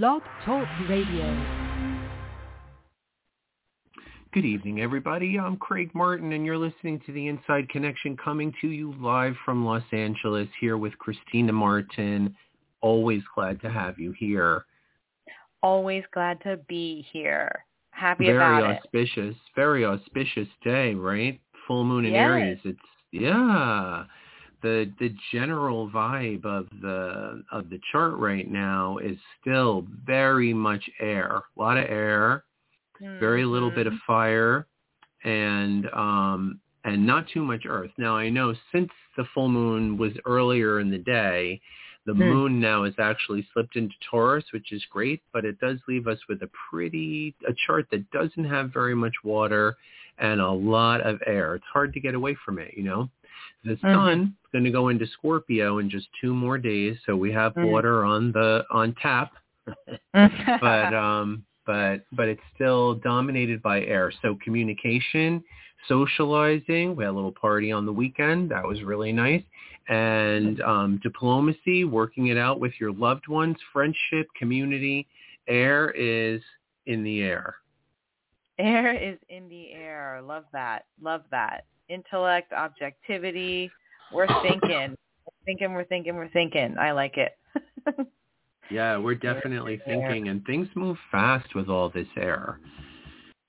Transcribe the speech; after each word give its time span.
Blog 0.00 0.22
Talk 0.46 0.66
Radio. 0.88 1.44
Good 4.32 4.46
evening, 4.46 4.80
everybody. 4.80 5.38
I'm 5.38 5.58
Craig 5.58 5.90
Martin, 5.92 6.32
and 6.32 6.46
you're 6.46 6.56
listening 6.56 6.98
to 7.04 7.12
the 7.12 7.28
Inside 7.28 7.68
Connection 7.68 8.16
coming 8.16 8.54
to 8.62 8.68
you 8.68 8.94
live 8.98 9.34
from 9.44 9.66
Los 9.66 9.82
Angeles 9.92 10.48
here 10.58 10.78
with 10.78 10.96
Christina 10.96 11.52
Martin. 11.52 12.34
Always 12.80 13.20
glad 13.34 13.60
to 13.60 13.68
have 13.68 13.98
you 13.98 14.12
here. 14.12 14.64
Always 15.62 16.04
glad 16.14 16.40
to 16.44 16.56
be 16.68 17.06
here. 17.12 17.52
Happy 17.90 18.24
very 18.24 18.38
about 18.38 18.78
auspicious, 18.78 19.36
very 19.54 19.84
auspicious 19.84 20.48
day, 20.64 20.94
right? 20.94 21.38
Full 21.68 21.84
moon 21.84 22.06
in 22.06 22.12
Yes. 22.14 22.22
Aries. 22.22 22.58
It's 22.64 22.80
yeah. 23.10 24.04
The 24.62 24.92
the 25.00 25.14
general 25.32 25.90
vibe 25.90 26.44
of 26.44 26.68
the 26.80 27.42
of 27.50 27.68
the 27.68 27.80
chart 27.90 28.14
right 28.14 28.48
now 28.48 28.98
is 28.98 29.16
still 29.40 29.86
very 30.06 30.54
much 30.54 30.88
air. 31.00 31.42
A 31.56 31.60
lot 31.60 31.76
of 31.76 31.84
air, 31.88 32.44
it. 33.00 33.18
very 33.18 33.44
little 33.44 33.70
bit 33.70 33.86
of 33.86 33.92
Mhm. 33.94 34.00
fire 34.06 34.66
and 35.24 35.88
um 35.90 36.60
and 36.84 37.06
not 37.06 37.28
too 37.28 37.44
much 37.44 37.64
earth. 37.66 37.92
Now 37.96 38.16
I 38.16 38.28
know 38.28 38.54
since 38.72 38.90
the 39.16 39.24
full 39.34 39.48
moon 39.48 39.96
was 39.98 40.12
earlier 40.26 40.80
in 40.80 40.90
the 40.90 40.98
day, 40.98 41.60
the 42.06 42.14
Hmm. 42.14 42.20
moon 42.20 42.60
now 42.60 42.84
has 42.84 42.94
actually 42.98 43.46
slipped 43.52 43.76
into 43.76 43.94
Taurus, 44.10 44.44
which 44.52 44.72
is 44.72 44.84
great, 44.86 45.22
but 45.32 45.44
it 45.44 45.58
does 45.60 45.78
leave 45.88 46.08
us 46.08 46.18
with 46.28 46.42
a 46.42 46.50
pretty 46.70 47.34
a 47.48 47.54
chart 47.66 47.88
that 47.90 48.08
doesn't 48.10 48.44
have 48.44 48.72
very 48.72 48.94
much 48.94 49.14
water 49.24 49.76
and 50.18 50.40
a 50.40 50.50
lot 50.50 51.00
of 51.00 51.22
air. 51.26 51.54
It's 51.54 51.64
hard 51.72 51.92
to 51.94 52.00
get 52.00 52.14
away 52.14 52.34
from 52.44 52.58
it, 52.58 52.74
you 52.76 52.82
know. 52.82 53.08
The 53.64 53.76
Mhm. 53.76 53.92
sun 53.92 54.36
is 54.44 54.50
going 54.52 54.64
to 54.64 54.70
go 54.70 54.88
into 54.88 55.06
Scorpio 55.06 55.78
in 55.78 55.88
just 55.88 56.08
two 56.20 56.34
more 56.34 56.58
days, 56.58 56.98
so 57.06 57.16
we 57.16 57.32
have 57.32 57.54
Mhm. 57.54 57.64
water 57.64 58.04
on 58.04 58.32
the 58.32 58.64
on 58.70 58.94
tap 58.94 59.32
but 60.60 60.92
um 60.94 61.44
but 61.66 62.04
but 62.12 62.28
it's 62.28 62.42
still 62.54 62.94
dominated 62.96 63.62
by 63.62 63.82
air 63.84 64.12
so 64.22 64.36
communication 64.42 65.42
socializing 65.88 66.94
we 66.96 67.04
had 67.04 67.10
a 67.10 67.12
little 67.12 67.32
party 67.32 67.70
on 67.72 67.86
the 67.86 67.92
weekend 67.92 68.50
that 68.50 68.66
was 68.66 68.82
really 68.82 69.12
nice 69.12 69.42
and 69.88 70.60
um 70.62 70.98
diplomacy 71.02 71.84
working 71.84 72.28
it 72.28 72.36
out 72.36 72.58
with 72.60 72.72
your 72.80 72.92
loved 72.92 73.28
ones 73.28 73.56
friendship 73.72 74.26
community 74.36 75.06
air 75.48 75.90
is 75.92 76.40
in 76.86 77.02
the 77.04 77.22
air 77.22 77.56
Air 78.58 78.94
is 78.94 79.18
in 79.28 79.48
the 79.48 79.72
air. 79.72 80.20
Love 80.22 80.44
that. 80.52 80.84
Love 81.00 81.22
that. 81.30 81.64
Intellect, 81.88 82.52
objectivity. 82.52 83.70
We're 84.12 84.26
thinking. 84.42 84.96
We're 85.26 85.44
thinking, 85.44 85.72
we're 85.72 85.84
thinking, 85.84 86.16
we're 86.16 86.30
thinking. 86.30 86.76
I 86.78 86.92
like 86.92 87.16
it. 87.16 87.32
yeah 88.70 88.96
we're 88.96 89.14
definitely 89.14 89.80
thinking 89.84 90.28
and 90.28 90.44
things 90.46 90.68
move 90.74 90.96
fast 91.10 91.54
with 91.54 91.68
all 91.68 91.90
this 91.90 92.06
air 92.16 92.58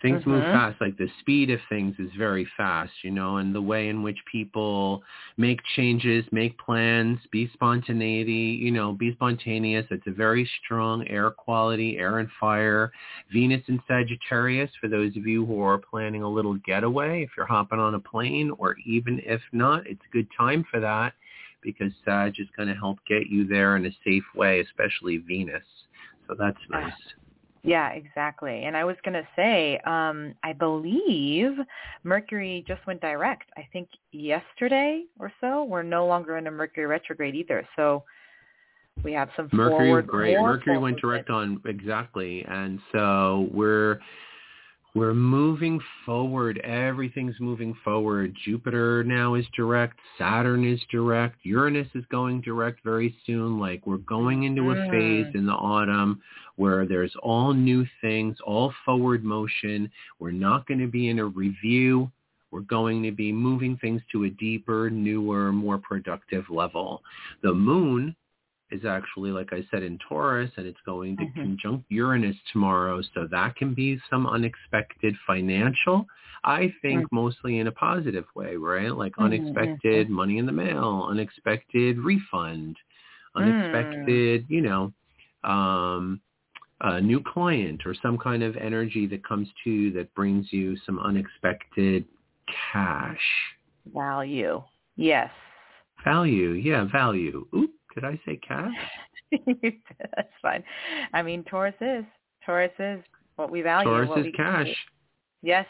things 0.03 0.23
move 0.25 0.43
Mhm. 0.43 0.51
fast 0.51 0.81
like 0.81 0.97
the 0.97 1.09
speed 1.21 1.49
of 1.49 1.61
things 1.69 1.97
is 1.97 2.11
very 2.17 2.43
fast 2.57 2.91
you 3.03 3.09
know 3.09 3.37
and 3.37 3.55
the 3.55 3.61
way 3.61 3.87
in 3.87 4.03
which 4.03 4.19
people 4.25 5.01
make 5.37 5.63
changes 5.75 6.25
make 6.33 6.57
plans 6.59 7.17
be 7.31 7.47
spontaneity 7.53 8.59
you 8.61 8.69
know 8.69 8.91
be 8.91 9.13
spontaneous. 9.13 9.87
It's 9.89 10.05
a 10.05 10.11
very 10.11 10.47
strong 10.63 11.07
air 11.07 11.31
quality 11.31 11.97
air 11.97 12.19
and 12.19 12.29
fire. 12.39 12.91
Venus 13.31 13.63
in 13.69 13.81
sagittarius 13.87 14.69
for 14.81 14.89
those 14.89 15.15
of 15.15 15.25
you 15.25 15.45
who 15.45 15.61
are 15.61 15.77
planning 15.77 16.21
a 16.21 16.29
little 16.29 16.55
getaway 16.65 17.23
if 17.23 17.29
you're 17.37 17.45
hopping 17.45 17.79
on 17.79 17.95
a 17.95 17.99
plane 17.99 18.51
or 18.57 18.75
even 18.85 19.21
if 19.25 19.41
not 19.53 19.87
it's 19.87 20.01
a 20.05 20.11
good 20.13 20.27
time 20.37 20.65
for 20.69 20.81
that 20.81 21.13
because 21.61 21.93
sag 22.03 22.33
is 22.39 22.47
going 22.57 22.67
to 22.67 22.75
help 22.75 22.99
get 23.07 23.27
you 23.27 23.47
there 23.47 23.77
in 23.77 23.85
a 23.85 23.91
safe 24.03 24.25
way 24.35 24.59
especially 24.59 25.17
venus. 25.17 25.63
So 26.27 26.35
that's 26.37 26.59
nice 26.69 26.91
yeah, 27.63 27.89
exactly. 27.91 28.65
And 28.65 28.75
I 28.75 28.83
was 28.83 28.97
going 29.05 29.13
to 29.13 29.27
say, 29.35 29.79
um, 29.85 30.33
I 30.43 30.51
believe 30.51 31.51
Mercury 32.03 32.63
just 32.67 32.85
went 32.85 32.99
direct. 32.99 33.49
I 33.57 33.67
think 33.71 33.87
yesterday 34.11 35.03
or 35.17 35.31
so. 35.39 35.63
We're 35.63 35.83
no 35.83 36.05
longer 36.05 36.37
in 36.37 36.47
a 36.47 36.51
Mercury 36.51 36.85
retrograde 36.85 37.35
either. 37.35 37.67
So 37.77 38.03
we 39.03 39.13
have 39.13 39.29
some 39.37 39.49
Mercury, 39.53 39.87
forward. 39.87 40.07
great. 40.07 40.37
Mercury 40.37 40.77
went 40.77 40.99
direct 40.99 41.29
on 41.29 41.61
exactly, 41.65 42.45
and 42.47 42.79
so 42.91 43.47
we're 43.51 43.99
we're 44.95 45.13
moving 45.15 45.79
forward. 46.05 46.59
Everything's 46.59 47.39
moving 47.39 47.75
forward. 47.83 48.35
Jupiter 48.45 49.03
now 49.03 49.33
is 49.33 49.45
direct. 49.55 49.97
Saturn 50.19 50.63
is 50.67 50.79
direct. 50.91 51.37
Uranus 51.43 51.87
is 51.95 52.05
going 52.11 52.41
direct 52.41 52.83
very 52.83 53.15
soon. 53.25 53.59
Like 53.59 53.87
we're 53.87 53.97
going 53.97 54.43
into 54.43 54.71
a 54.71 54.75
phase 54.91 55.25
Mm. 55.27 55.35
in 55.35 55.45
the 55.47 55.53
autumn 55.53 56.21
where 56.57 56.85
there's 56.85 57.15
all 57.23 57.53
new 57.53 57.85
things, 58.01 58.39
all 58.41 58.71
forward 58.85 59.23
motion. 59.23 59.89
We're 60.19 60.31
not 60.31 60.67
going 60.67 60.79
to 60.79 60.87
be 60.87 61.09
in 61.09 61.17
a 61.17 61.25
review. 61.25 62.11
We're 62.51 62.61
going 62.61 63.01
to 63.01 63.11
be 63.11 63.31
moving 63.31 63.77
things 63.77 64.03
to 64.11 64.25
a 64.25 64.29
deeper, 64.29 64.91
newer, 64.91 65.51
more 65.51 65.79
productive 65.79 66.47
level. 66.51 67.01
The 67.41 67.51
moon 67.51 68.15
is 68.73 68.85
actually, 68.85 69.31
like 69.31 69.53
I 69.53 69.65
said, 69.71 69.83
in 69.83 69.97
Taurus, 70.09 70.51
and 70.57 70.65
it's 70.65 70.81
going 70.85 71.17
to 71.17 71.25
Mhm. 71.25 71.41
conjunct 71.41 71.91
Uranus 71.91 72.35
tomorrow. 72.51 73.01
So 73.13 73.27
that 73.27 73.55
can 73.55 73.73
be 73.73 73.99
some 74.09 74.25
unexpected 74.27 75.15
financial. 75.27 76.07
I 76.43 76.73
think 76.81 77.09
mostly 77.11 77.59
in 77.59 77.67
a 77.67 77.71
positive 77.71 78.25
way, 78.35 78.57
right? 78.57 78.93
Like 78.95 79.15
Mhm, 79.17 79.25
unexpected 79.25 80.09
money 80.09 80.37
in 80.39 80.45
the 80.45 80.51
mail, 80.51 81.07
unexpected 81.09 81.99
refund, 81.99 82.77
unexpected, 83.35 84.45
you 84.49 84.61
know, 84.61 84.93
um, 85.43 86.19
a 86.81 86.99
new 86.99 87.21
client 87.21 87.85
or 87.85 87.93
some 88.01 88.17
kind 88.17 88.43
of 88.43 88.57
energy 88.57 89.07
that 89.07 89.23
comes 89.23 89.47
to 89.63 89.69
you 89.71 89.91
that 89.91 90.13
brings 90.15 90.51
you 90.51 90.75
some 90.85 90.99
unexpected 90.99 92.05
cash 92.71 93.55
value. 93.85 94.61
Yes. 94.97 95.31
value. 96.03 96.51
Yeah, 96.51 96.85
value. 96.91 97.47
Oop, 97.55 97.71
did 97.95 98.03
I 98.05 98.19
say 98.25 98.37
cash? 98.47 98.73
That's 99.61 100.31
fine. 100.41 100.63
I 101.13 101.21
mean, 101.21 101.43
Taurus 101.43 101.75
is. 101.81 102.03
Taurus 102.45 102.71
is 102.79 102.99
what 103.35 103.51
we 103.51 103.61
value. 103.61 103.87
Taurus 103.89 104.25
is 104.25 104.33
cash. 104.35 104.67
Yes. 105.41 105.65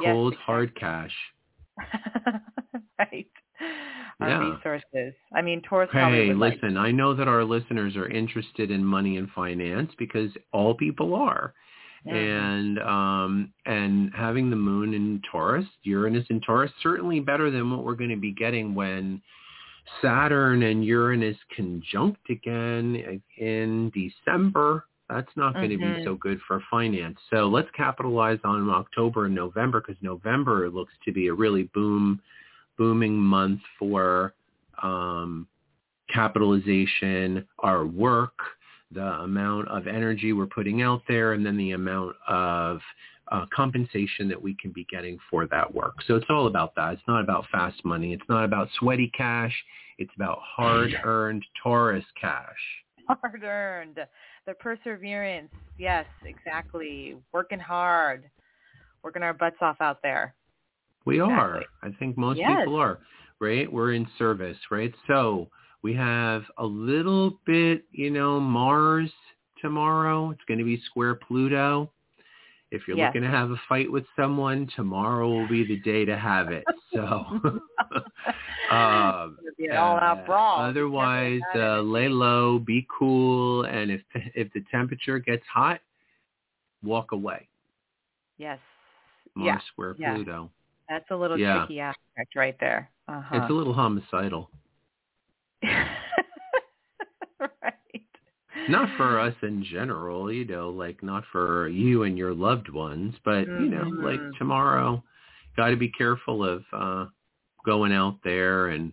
Yes, 0.00 0.12
Cold, 0.12 0.32
exactly. 0.34 0.44
hard 0.46 0.74
cash. 0.76 1.12
right. 2.98 3.26
Our 4.20 4.28
Yeah. 4.28 4.54
resources. 4.54 5.14
I 5.34 5.42
mean, 5.42 5.62
Taurus 5.62 5.90
Hey, 5.92 6.28
would 6.28 6.36
like- 6.38 6.54
listen, 6.54 6.76
I 6.76 6.90
know 6.90 7.14
that 7.14 7.28
our 7.28 7.44
listeners 7.44 7.96
are 7.96 8.08
interested 8.08 8.70
in 8.70 8.84
money 8.84 9.16
and 9.16 9.30
finance 9.30 9.92
because 9.98 10.30
all 10.52 10.74
people 10.74 11.14
are. 11.14 11.54
Mhm. 12.06 12.12
And 12.14 12.78
um 12.78 13.52
and 13.66 14.10
having 14.14 14.48
the 14.48 14.56
moon 14.56 14.94
in 14.94 15.20
Taurus, 15.30 15.66
Uranus 15.82 16.26
in 16.30 16.40
Taurus, 16.40 16.72
certainly 16.82 17.20
better 17.20 17.50
than 17.50 17.70
what 17.70 17.84
we're 17.84 17.94
going 17.94 18.08
to 18.10 18.16
be 18.16 18.32
getting 18.32 18.74
when 18.74 19.20
Saturn 20.02 20.62
and 20.62 20.84
Uranus 20.84 21.36
conjunct 21.54 22.30
again 22.30 23.22
in 23.38 23.90
December. 23.90 24.84
That's 25.08 25.30
not 25.34 25.54
going 25.54 25.70
to 25.70 25.76
be 25.76 26.04
so 26.04 26.14
good 26.14 26.38
for 26.46 26.62
finance. 26.70 27.18
So 27.30 27.48
let's 27.48 27.68
capitalize 27.76 28.38
on 28.44 28.70
October 28.70 29.26
and 29.26 29.34
November 29.34 29.80
because 29.80 30.00
November 30.02 30.70
looks 30.70 30.92
to 31.04 31.12
be 31.12 31.26
a 31.26 31.34
really 31.34 31.64
boom, 31.74 32.20
booming 32.78 33.16
month 33.16 33.60
for 33.78 34.34
um, 34.82 35.48
capitalization, 36.12 37.46
our 37.58 37.84
work, 37.84 38.34
the 38.92 39.02
amount 39.02 39.68
of 39.68 39.86
energy 39.86 40.32
we're 40.32 40.46
putting 40.46 40.82
out 40.82 41.02
there, 41.08 41.32
and 41.32 41.44
then 41.44 41.56
the 41.56 41.72
amount 41.72 42.14
of 42.28 42.80
uh, 43.30 43.46
compensation 43.54 44.28
that 44.28 44.40
we 44.40 44.54
can 44.54 44.72
be 44.72 44.84
getting 44.90 45.18
for 45.30 45.46
that 45.46 45.72
work. 45.72 45.94
So 46.06 46.16
it's 46.16 46.26
all 46.30 46.46
about 46.46 46.74
that. 46.76 46.94
It's 46.94 47.02
not 47.08 47.22
about 47.22 47.44
fast 47.52 47.84
money. 47.84 48.12
It's 48.12 48.28
not 48.28 48.44
about 48.44 48.68
sweaty 48.78 49.10
cash. 49.16 49.54
It's 49.98 50.10
about 50.16 50.38
hard-earned 50.40 51.44
Taurus 51.62 52.04
cash. 52.20 52.56
hard 53.08 53.42
earned. 53.44 53.98
The 54.46 54.54
perseverance. 54.54 55.50
Yes, 55.78 56.06
exactly. 56.24 57.16
Working 57.32 57.58
hard. 57.58 58.30
Working 59.02 59.22
our 59.22 59.34
butts 59.34 59.56
off 59.60 59.76
out 59.80 59.98
there. 60.02 60.34
We 61.04 61.20
are. 61.20 61.62
I 61.82 61.90
think 61.98 62.16
most 62.16 62.38
Yes. 62.38 62.58
people 62.58 62.76
are, 62.76 62.98
right? 63.40 63.70
We're 63.70 63.92
in 63.92 64.06
service, 64.18 64.58
right? 64.70 64.94
So 65.06 65.48
we 65.82 65.94
have 65.94 66.44
a 66.58 66.64
little 66.64 67.40
bit, 67.46 67.84
you 67.90 68.10
know, 68.10 68.38
Mars 68.40 69.10
tomorrow. 69.60 70.30
It's 70.30 70.44
going 70.46 70.58
to 70.58 70.64
be 70.64 70.80
square 70.86 71.14
Pluto. 71.14 71.90
If 72.70 72.86
you're 72.86 72.96
Yes. 72.96 73.08
looking 73.08 73.22
to 73.22 73.28
have 73.28 73.50
a 73.50 73.56
fight 73.68 73.90
with 73.90 74.06
someone, 74.14 74.68
tomorrow 74.76 75.28
will 75.28 75.48
be 75.48 75.64
the 75.64 75.80
day 75.80 76.04
to 76.04 76.16
have 76.16 76.52
it. 76.52 76.64
So, 76.92 77.06
um, 78.72 79.38
It'll 79.40 79.54
be 79.56 79.66
an 79.66 79.76
all-out 79.76 80.26
brawl. 80.26 80.58
Otherwise, 80.58 81.40
uh, 81.54 81.80
lay 81.82 82.08
low, 82.08 82.58
be 82.58 82.84
cool, 82.90 83.62
and 83.62 83.92
if 83.92 84.02
if 84.34 84.52
the 84.52 84.60
temperature 84.72 85.20
gets 85.20 85.46
hot, 85.46 85.80
walk 86.82 87.12
away. 87.12 87.46
Yes. 88.38 88.58
Mars 89.36 89.46
Yeah. 89.46 89.60
square 89.72 89.94
yeah. 90.00 90.14
Pluto. 90.16 90.50
That's 90.88 91.08
a 91.12 91.16
little 91.16 91.38
Yeah. 91.38 91.58
tricky 91.60 91.78
aspect 91.78 92.34
right 92.34 92.58
there. 92.58 92.90
Uh-huh. 93.06 93.36
It's 93.36 93.48
a 93.50 93.54
little 93.54 93.72
homicidal. 93.72 94.50
right. 95.62 95.86
Not 98.68 98.90
for 98.96 99.18
us 99.20 99.34
in 99.42 99.64
general, 99.64 100.32
you 100.32 100.44
know, 100.44 100.70
like 100.70 101.02
not 101.02 101.24
for 101.32 101.68
you 101.68 102.04
and 102.04 102.18
your 102.18 102.34
loved 102.34 102.70
ones, 102.70 103.14
but 103.24 103.48
you 103.56 103.68
know, 103.68 103.92
like 104.00 104.20
Mhm. 104.22 104.38
tomorrow, 104.38 105.02
got 105.56 105.70
to 105.70 105.76
be 105.76 105.90
careful 105.90 106.44
of 106.44 106.64
uh 106.72 107.06
going 107.66 107.92
out 107.92 108.18
there 108.24 108.68
and 108.68 108.92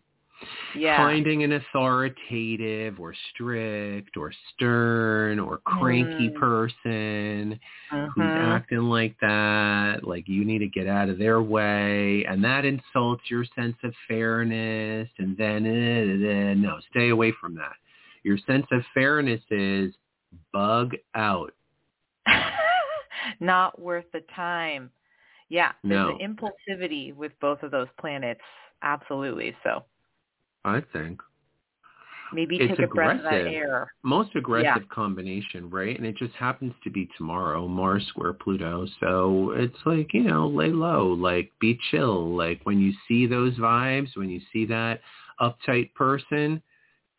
Yeah. 0.75 0.98
finding 0.98 1.44
an 1.44 1.54
authoritative 1.54 3.00
or 3.00 3.14
strict 3.34 4.18
or 4.18 4.34
stern 4.56 5.40
or 5.40 5.60
cranky 5.60 6.30
Mm. 6.30 6.34
person 6.36 7.60
who's 8.16 8.36
Mhm. 8.36 8.42
acting 8.42 8.80
like 8.84 9.16
that, 9.22 10.04
like 10.04 10.28
you 10.28 10.46
need 10.46 10.60
to 10.60 10.68
get 10.69 10.88
out 10.88 11.10
of 11.10 11.18
their 11.19 11.42
way, 11.42 12.25
and 12.25 12.44
that 12.44 12.66
insults 12.66 13.24
your 13.30 13.46
sense 13.56 13.78
of 13.84 13.94
fairness, 14.08 15.10
and 15.19 15.38
then 15.38 15.66
eh, 15.66 16.28
eh, 16.30 16.54
no, 16.56 16.80
stay 16.92 17.10
away 17.10 17.31
from 17.42 17.56
that. 17.56 17.75
Your 18.24 18.38
sense 18.46 18.66
of 18.72 18.81
fairness 18.94 19.42
is 19.52 19.94
bug 20.54 20.94
out. 21.16 21.54
Not 23.40 23.80
worth 23.80 24.06
the 24.14 24.22
time. 24.36 24.90
Yeah, 25.50 25.72
No. 25.84 26.18
there's 26.18 26.19
an 26.22 26.36
impulsivity 26.36 27.16
with 27.16 27.31
both 27.40 27.64
of 27.64 27.72
those 27.72 27.88
planets. 28.00 28.42
Absolutely. 28.81 29.56
So 29.64 29.84
I 30.66 30.81
think 30.94 31.22
maybe 32.34 32.58
It's 32.58 32.69
take 32.78 32.80
a 32.80 32.88
breath 32.88 33.18
of 33.18 33.24
that 33.24 33.48
air. 33.48 33.92
most 34.04 34.36
aggressive 34.36 34.88
combination, 34.90 35.69
right? 35.69 35.98
And 35.98 36.06
it 36.06 36.18
just 36.18 36.34
happens 36.36 36.74
to 36.84 36.90
be 36.90 37.10
tomorrow, 37.18 37.68
Mars 37.68 38.06
square 38.08 38.34
Pluto. 38.34 38.86
So 39.00 39.52
it's 39.56 39.78
like, 39.86 40.14
you 40.14 40.24
know, 40.24 40.48
lay 40.48 40.69
low, 40.69 41.08
like 41.08 41.52
be 41.60 41.80
chill. 41.90 42.36
Like 42.36 42.60
when 42.66 42.80
you 42.80 42.92
see 43.08 43.25
those 43.25 43.56
vibes, 43.56 44.16
when 44.16 44.30
you 44.30 44.42
see 44.52 44.66
that 44.66 45.00
uptight 45.40 45.94
person, 45.94 46.62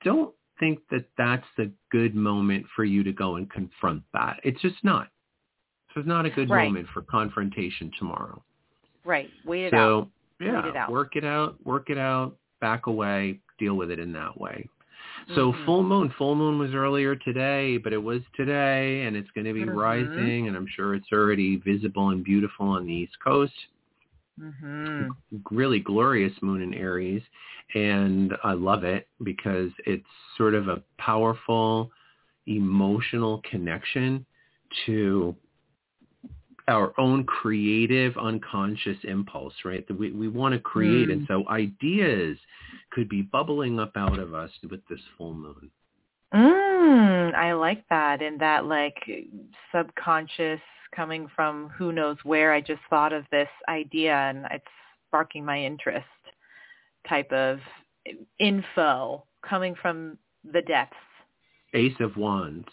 don't 0.04 0.34
think 0.58 0.80
that 0.90 1.04
that's 1.16 1.46
a 1.58 1.66
good 1.90 2.14
moment 2.14 2.66
for 2.74 2.84
you 2.84 3.02
to 3.04 3.12
go 3.12 3.36
and 3.36 3.50
confront 3.50 4.02
that. 4.12 4.40
It's 4.44 4.60
just 4.60 4.82
not. 4.82 5.08
So 5.94 6.00
it's 6.00 6.08
not 6.08 6.26
a 6.26 6.30
good 6.30 6.50
Right. 6.50 6.64
moment 6.64 6.88
for 6.92 7.02
confrontation 7.02 7.90
tomorrow. 7.98 8.42
Right. 9.04 9.30
Wait 9.44 9.66
it 9.66 9.70
so 9.72 9.76
out. 9.76 10.08
yeah, 10.40 10.62
Wait 10.62 10.68
it 10.70 10.76
out. 10.76 10.90
work 10.90 11.16
it 11.16 11.24
out, 11.24 11.56
work 11.64 11.90
it 11.90 11.98
out, 11.98 12.36
back 12.60 12.86
away, 12.86 13.40
deal 13.58 13.74
with 13.74 13.90
it 13.90 13.98
in 13.98 14.12
that 14.12 14.38
way. 14.38 14.68
So 15.34 15.52
Mhm. 15.52 15.64
full 15.64 15.82
moon, 15.82 16.10
full 16.10 16.34
moon 16.34 16.58
was 16.58 16.74
earlier 16.74 17.16
today, 17.16 17.76
but 17.78 17.92
it 17.92 18.02
was 18.02 18.22
today, 18.34 19.02
and 19.02 19.16
it's 19.16 19.30
going 19.32 19.46
to 19.46 19.52
be 19.52 19.64
Mhm. 19.64 19.74
rising, 19.76 20.48
and 20.48 20.56
I'm 20.56 20.66
sure 20.66 20.94
it's 20.94 21.10
already 21.12 21.56
visible 21.56 22.10
and 22.10 22.22
beautiful 22.24 22.68
on 22.68 22.86
the 22.86 22.92
East 22.92 23.18
Coast. 23.20 23.68
Mhm. 24.40 25.10
Really 25.50 25.80
glorious 25.80 26.32
moon 26.42 26.62
in 26.62 26.74
Aries, 26.74 27.22
and 27.74 28.36
I 28.44 28.52
love 28.52 28.84
it 28.84 29.08
because 29.22 29.70
it's 29.86 30.06
sort 30.36 30.54
of 30.54 30.68
a 30.68 30.82
powerful 30.98 31.90
emotional 32.46 33.42
connection 33.50 34.24
to 34.86 35.36
our 36.68 36.92
own 36.98 37.24
creative 37.24 38.16
unconscious 38.18 38.98
impulse, 39.04 39.54
right? 39.64 39.86
That 39.88 39.98
we, 39.98 40.12
we 40.12 40.28
want 40.28 40.52
to 40.52 40.60
create. 40.60 41.08
And 41.10 41.26
so 41.26 41.48
ideas 41.48 42.36
could 42.90 43.08
be 43.08 43.22
bubbling 43.22 43.80
up 43.80 43.92
out 43.96 44.18
of 44.18 44.34
us 44.34 44.50
with 44.70 44.86
this 44.88 45.00
full 45.16 45.34
moon. 45.34 45.70
Mm, 46.34 47.34
I 47.34 47.54
like 47.54 47.88
that. 47.88 48.20
And 48.20 48.38
that 48.40 48.66
like 48.66 48.96
subconscious 49.74 50.60
coming 50.94 51.28
from 51.34 51.70
who 51.76 51.92
knows 51.92 52.16
where. 52.24 52.52
I 52.52 52.60
just 52.60 52.80
thought 52.90 53.12
of 53.12 53.24
this 53.30 53.48
idea 53.68 54.14
and 54.14 54.46
it's 54.50 54.64
sparking 55.08 55.44
my 55.44 55.62
interest 55.62 56.06
type 57.08 57.32
of 57.32 57.58
info 58.38 59.24
coming 59.42 59.74
from 59.80 60.18
the 60.52 60.62
depths. 60.62 60.96
Ace 61.74 61.96
of 62.00 62.16
Wands. 62.16 62.68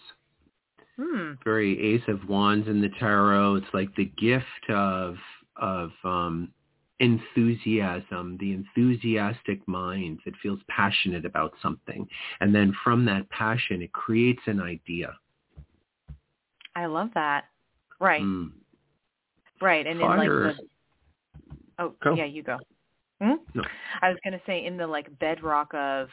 Hmm. 0.97 1.33
Very 1.43 1.93
Ace 1.93 2.07
of 2.07 2.27
Wands 2.29 2.67
in 2.67 2.81
the 2.81 2.89
tarot. 2.99 3.55
It's 3.55 3.73
like 3.73 3.93
the 3.95 4.11
gift 4.17 4.69
of 4.69 5.15
of 5.57 5.91
um 6.03 6.51
enthusiasm, 6.99 8.37
the 8.39 8.53
enthusiastic 8.53 9.65
mind 9.67 10.19
that 10.25 10.33
feels 10.41 10.59
passionate 10.69 11.25
about 11.25 11.53
something. 11.61 12.07
And 12.39 12.55
then 12.55 12.73
from 12.83 13.05
that 13.05 13.29
passion 13.29 13.81
it 13.81 13.91
creates 13.91 14.41
an 14.45 14.61
idea. 14.61 15.13
I 16.75 16.85
love 16.85 17.09
that. 17.15 17.45
Right. 17.99 18.21
Mm. 18.21 18.51
Right. 19.61 19.85
And 19.85 19.99
in 19.99 20.07
like 20.07 20.27
the 20.27 20.55
Oh, 21.77 21.93
Go. 22.03 22.15
yeah, 22.15 22.25
you 22.25 22.41
go. 22.43 22.57
Hmm? 23.21 23.35
No. 23.53 23.63
I 24.01 24.09
was 24.09 24.17
going 24.23 24.33
to 24.33 24.41
say 24.45 24.65
in 24.65 24.77
the 24.77 24.87
like 24.87 25.07
bedrock 25.19 25.73
of 25.73 26.09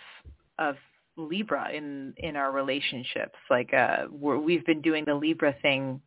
of 0.58 0.76
Libra 1.16 1.70
in 1.72 2.14
in 2.18 2.36
our 2.36 2.52
relationships, 2.52 3.36
like 3.50 3.72
uh 3.74 4.06
we're, 4.10 4.38
we've 4.38 4.64
been 4.66 4.80
doing 4.80 5.04
the 5.04 5.14
Libra 5.14 5.54
thing, 5.62 6.00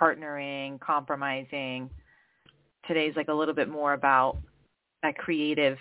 partnering, 0.00 0.80
compromising. 0.80 1.90
Today's 2.86 3.14
like 3.16 3.28
a 3.28 3.34
little 3.34 3.54
bit 3.54 3.68
more 3.68 3.94
about 3.94 4.38
that 5.02 5.16
creative 5.16 5.78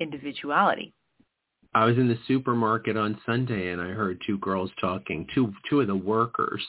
individuality. 0.00 0.92
I 1.74 1.84
was 1.84 1.98
in 1.98 2.08
the 2.08 2.18
supermarket 2.26 2.96
on 2.96 3.20
Sunday 3.26 3.70
and 3.70 3.80
I 3.82 3.88
heard 3.88 4.22
two 4.26 4.38
girls 4.38 4.70
talking, 4.80 5.26
two 5.34 5.52
two 5.68 5.80
of 5.80 5.86
the 5.88 5.96
workers. 5.96 6.62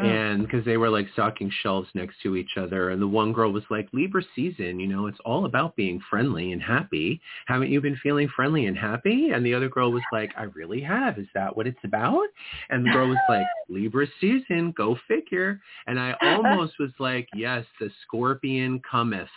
Mm. 0.00 0.04
And 0.04 0.42
because 0.42 0.64
they 0.64 0.76
were 0.76 0.88
like 0.88 1.06
stocking 1.12 1.50
shelves 1.62 1.88
next 1.94 2.16
to 2.22 2.36
each 2.36 2.56
other, 2.56 2.90
and 2.90 3.02
the 3.02 3.06
one 3.06 3.32
girl 3.32 3.52
was 3.52 3.64
like, 3.70 3.88
"Libra 3.92 4.22
season, 4.34 4.80
you 4.80 4.86
know, 4.86 5.06
it's 5.06 5.18
all 5.24 5.44
about 5.44 5.76
being 5.76 6.00
friendly 6.08 6.52
and 6.52 6.62
happy. 6.62 7.20
Haven't 7.46 7.70
you 7.70 7.80
been 7.80 7.96
feeling 8.02 8.28
friendly 8.34 8.66
and 8.66 8.76
happy?" 8.76 9.30
And 9.30 9.44
the 9.44 9.54
other 9.54 9.68
girl 9.68 9.92
was 9.92 10.02
like, 10.12 10.32
"I 10.36 10.44
really 10.44 10.80
have. 10.80 11.18
Is 11.18 11.28
that 11.34 11.54
what 11.54 11.66
it's 11.66 11.84
about?" 11.84 12.26
And 12.70 12.84
the 12.84 12.90
girl 12.90 13.08
was 13.08 13.18
like, 13.28 13.46
"Libra 13.68 14.06
season, 14.20 14.72
go 14.76 14.96
figure." 15.06 15.60
And 15.86 16.00
I 16.00 16.14
almost 16.22 16.78
was 16.78 16.92
like, 16.98 17.28
"Yes, 17.34 17.66
the 17.78 17.90
scorpion 18.06 18.80
cometh." 18.90 19.28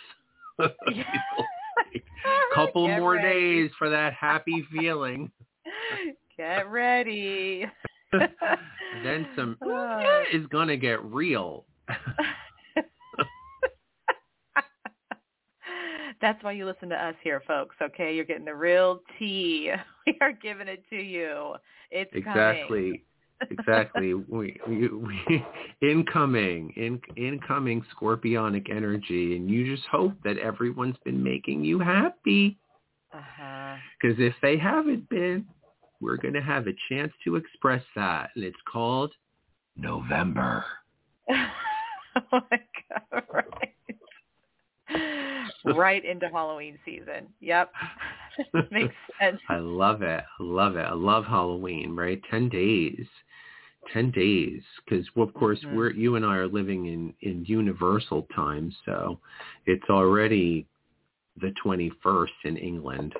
Couple 2.54 2.86
Get 2.86 3.00
more 3.00 3.14
ready. 3.14 3.62
days 3.62 3.70
for 3.78 3.90
that 3.90 4.14
happy 4.14 4.66
feeling. 4.72 5.30
Get 6.36 6.70
ready. 6.70 7.66
Then 9.02 9.26
some 9.36 9.56
Uh. 9.62 10.02
is 10.32 10.46
gonna 10.46 10.76
get 10.76 11.02
real. 11.04 11.64
That's 16.20 16.42
why 16.42 16.52
you 16.52 16.64
listen 16.64 16.88
to 16.88 16.94
us 16.94 17.14
here, 17.22 17.42
folks. 17.46 17.76
Okay, 17.82 18.14
you're 18.14 18.24
getting 18.24 18.44
the 18.46 18.54
real 18.54 19.00
tea. 19.18 19.72
We 20.06 20.18
are 20.20 20.32
giving 20.32 20.68
it 20.68 20.84
to 20.90 20.96
you. 20.96 21.54
It's 21.90 22.10
coming. 22.12 22.28
exactly, 22.28 23.04
exactly. 23.50 24.12
We, 24.12 24.60
we, 24.68 24.88
we 24.88 25.46
incoming, 25.80 26.74
in, 26.76 27.00
incoming 27.16 27.82
scorpionic 27.96 28.70
energy, 28.70 29.34
and 29.34 29.48
you 29.50 29.74
just 29.74 29.88
hope 29.88 30.12
that 30.24 30.36
everyone's 30.36 30.98
been 31.06 31.22
making 31.22 31.64
you 31.64 31.78
happy. 31.78 32.58
Uh-huh. 33.14 33.76
Because 33.98 34.16
if 34.18 34.34
they 34.42 34.58
haven't 34.58 35.08
been, 35.08 35.46
we're 36.00 36.16
gonna 36.16 36.42
have 36.42 36.66
a 36.66 36.74
chance 36.88 37.12
to 37.24 37.36
express 37.36 37.82
that, 37.96 38.30
and 38.34 38.44
it's 38.44 38.56
called 38.70 39.12
November. 39.76 40.64
oh 41.30 42.40
my 42.50 42.60
god! 42.88 43.22
Right. 43.32 43.74
right 45.64 46.04
into 46.04 46.28
Halloween 46.28 46.78
season. 46.84 47.28
Yep. 47.40 47.72
Makes 48.70 48.94
sense. 49.20 49.40
I 49.48 49.56
love 49.56 50.02
it. 50.02 50.24
I 50.38 50.42
love 50.42 50.76
it. 50.76 50.82
I 50.82 50.92
love 50.92 51.24
Halloween, 51.24 51.96
right? 51.96 52.20
10 52.30 52.48
days. 52.48 53.06
10 53.92 54.10
days. 54.10 54.62
Because, 54.84 55.06
well, 55.14 55.26
of 55.26 55.34
course, 55.34 55.60
Mhm. 55.64 55.74
we're, 55.74 55.90
you 55.90 56.16
and 56.16 56.24
I 56.24 56.36
are 56.36 56.48
living 56.48 56.86
in, 56.86 57.14
in 57.20 57.44
universal 57.44 58.22
time. 58.34 58.74
So 58.84 59.20
it's 59.66 59.88
already 59.90 60.66
the 61.40 61.52
21st 61.64 62.32
in 62.44 62.56
England. 62.56 63.14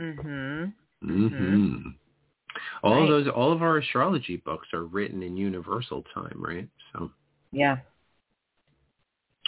Mhm. 0.00 0.72
Hmm 1.02 1.88
All 2.82 2.92
Right. 2.94 3.02
of 3.02 3.08
those, 3.08 3.28
all 3.34 3.52
of 3.52 3.62
our 3.62 3.78
astrology 3.78 4.36
books 4.38 4.68
are 4.72 4.84
written 4.84 5.22
in 5.22 5.36
universal 5.36 6.02
time, 6.14 6.36
right? 6.36 6.68
So 6.92 7.10
Yeah. 7.52 7.78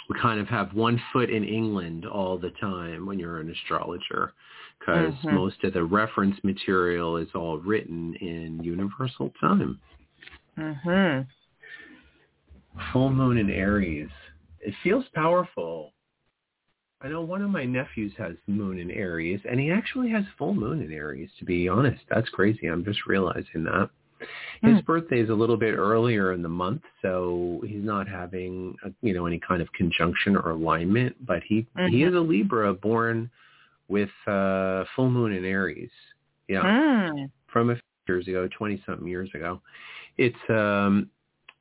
we 0.09 0.19
kind 0.19 0.39
of 0.39 0.47
have 0.47 0.73
one 0.73 1.01
foot 1.11 1.29
in 1.29 1.43
England 1.43 2.05
all 2.05 2.37
the 2.37 2.51
time 2.51 3.05
when 3.05 3.19
you're 3.19 3.39
an 3.39 3.49
astrologer 3.49 4.33
because 4.79 5.13
Mhm. 5.13 5.31
most 5.31 5.63
of 5.63 5.73
the 5.73 5.83
reference 5.83 6.41
material 6.43 7.17
is 7.17 7.33
all 7.35 7.57
written 7.59 8.15
in 8.15 8.63
universal 8.63 9.29
time. 9.39 9.79
Mhm. 10.57 11.27
Full 12.91 13.11
moon 13.11 13.37
in 13.37 13.49
Aries. 13.49 14.09
It 14.61 14.73
feels 14.83 15.07
powerful. 15.09 15.93
I 17.01 17.07
know 17.07 17.21
one 17.21 17.41
of 17.41 17.49
my 17.49 17.63
nephews 17.63 18.11
has 18.17 18.35
moon 18.47 18.77
in 18.79 18.91
Aries 18.91 19.39
and 19.49 19.59
he 19.59 19.71
actually 19.71 20.09
has 20.09 20.25
full 20.37 20.53
moon 20.53 20.81
in 20.81 20.91
Aries 20.91 21.29
to 21.39 21.45
be 21.45 21.69
honest. 21.69 22.01
That's 22.09 22.27
crazy. 22.29 22.67
I'm 22.67 22.83
just 22.83 23.05
realizing 23.05 23.63
that. 23.63 23.89
His 24.61 24.75
Hmm. 24.75 24.85
birthday 24.85 25.21
is 25.21 25.29
a 25.29 25.33
little 25.33 25.55
bit 25.55 25.75
earlier 25.75 26.33
in 26.33 26.41
the 26.41 26.49
month, 26.49 26.81
so 27.01 27.61
he's 27.65 27.83
not 27.83 28.09
having 28.09 28.75
a, 28.83 28.91
you 29.01 29.13
know 29.13 29.25
any 29.25 29.39
kind 29.39 29.61
of 29.61 29.71
conjunction 29.71 30.35
or 30.35 30.49
alignment. 30.49 31.15
But 31.25 31.41
he 31.43 31.65
he 31.85 32.03
Mhm. 32.03 32.09
is 32.09 32.13
a 32.15 32.19
Libra, 32.19 32.73
born 32.73 33.31
with 33.87 34.09
uh, 34.27 34.83
full 34.95 35.09
moon 35.09 35.31
in 35.31 35.45
Aries. 35.45 35.91
Yeah, 36.49 36.63
Mm. 36.63 37.31
from 37.47 37.69
a 37.69 37.75
few 37.75 37.81
years 38.15 38.27
ago, 38.27 38.49
twenty 38.49 38.83
something 38.85 39.07
years 39.07 39.29
ago, 39.33 39.61
it's 40.17 40.49
um 40.49 41.09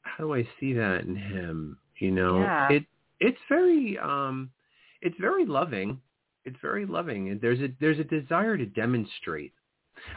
how 0.03 0.25
do 0.25 0.35
I 0.35 0.43
see 0.59 0.73
that 0.73 1.03
in 1.03 1.15
him? 1.15 1.79
You 2.01 2.11
know, 2.11 2.41
Yeah. 2.41 2.69
it 2.71 2.85
it's 3.21 3.41
very 3.49 3.97
um 3.99 4.51
it's 5.03 5.19
very 5.21 5.47
loving. 5.47 6.01
It's 6.45 6.57
very 6.63 6.87
loving. 6.87 7.31
And 7.31 7.41
there's 7.41 7.61
a 7.61 7.69
there's 7.81 7.99
a 7.99 8.05
desire 8.05 8.57
to 8.57 8.67
demonstrate. 8.67 9.53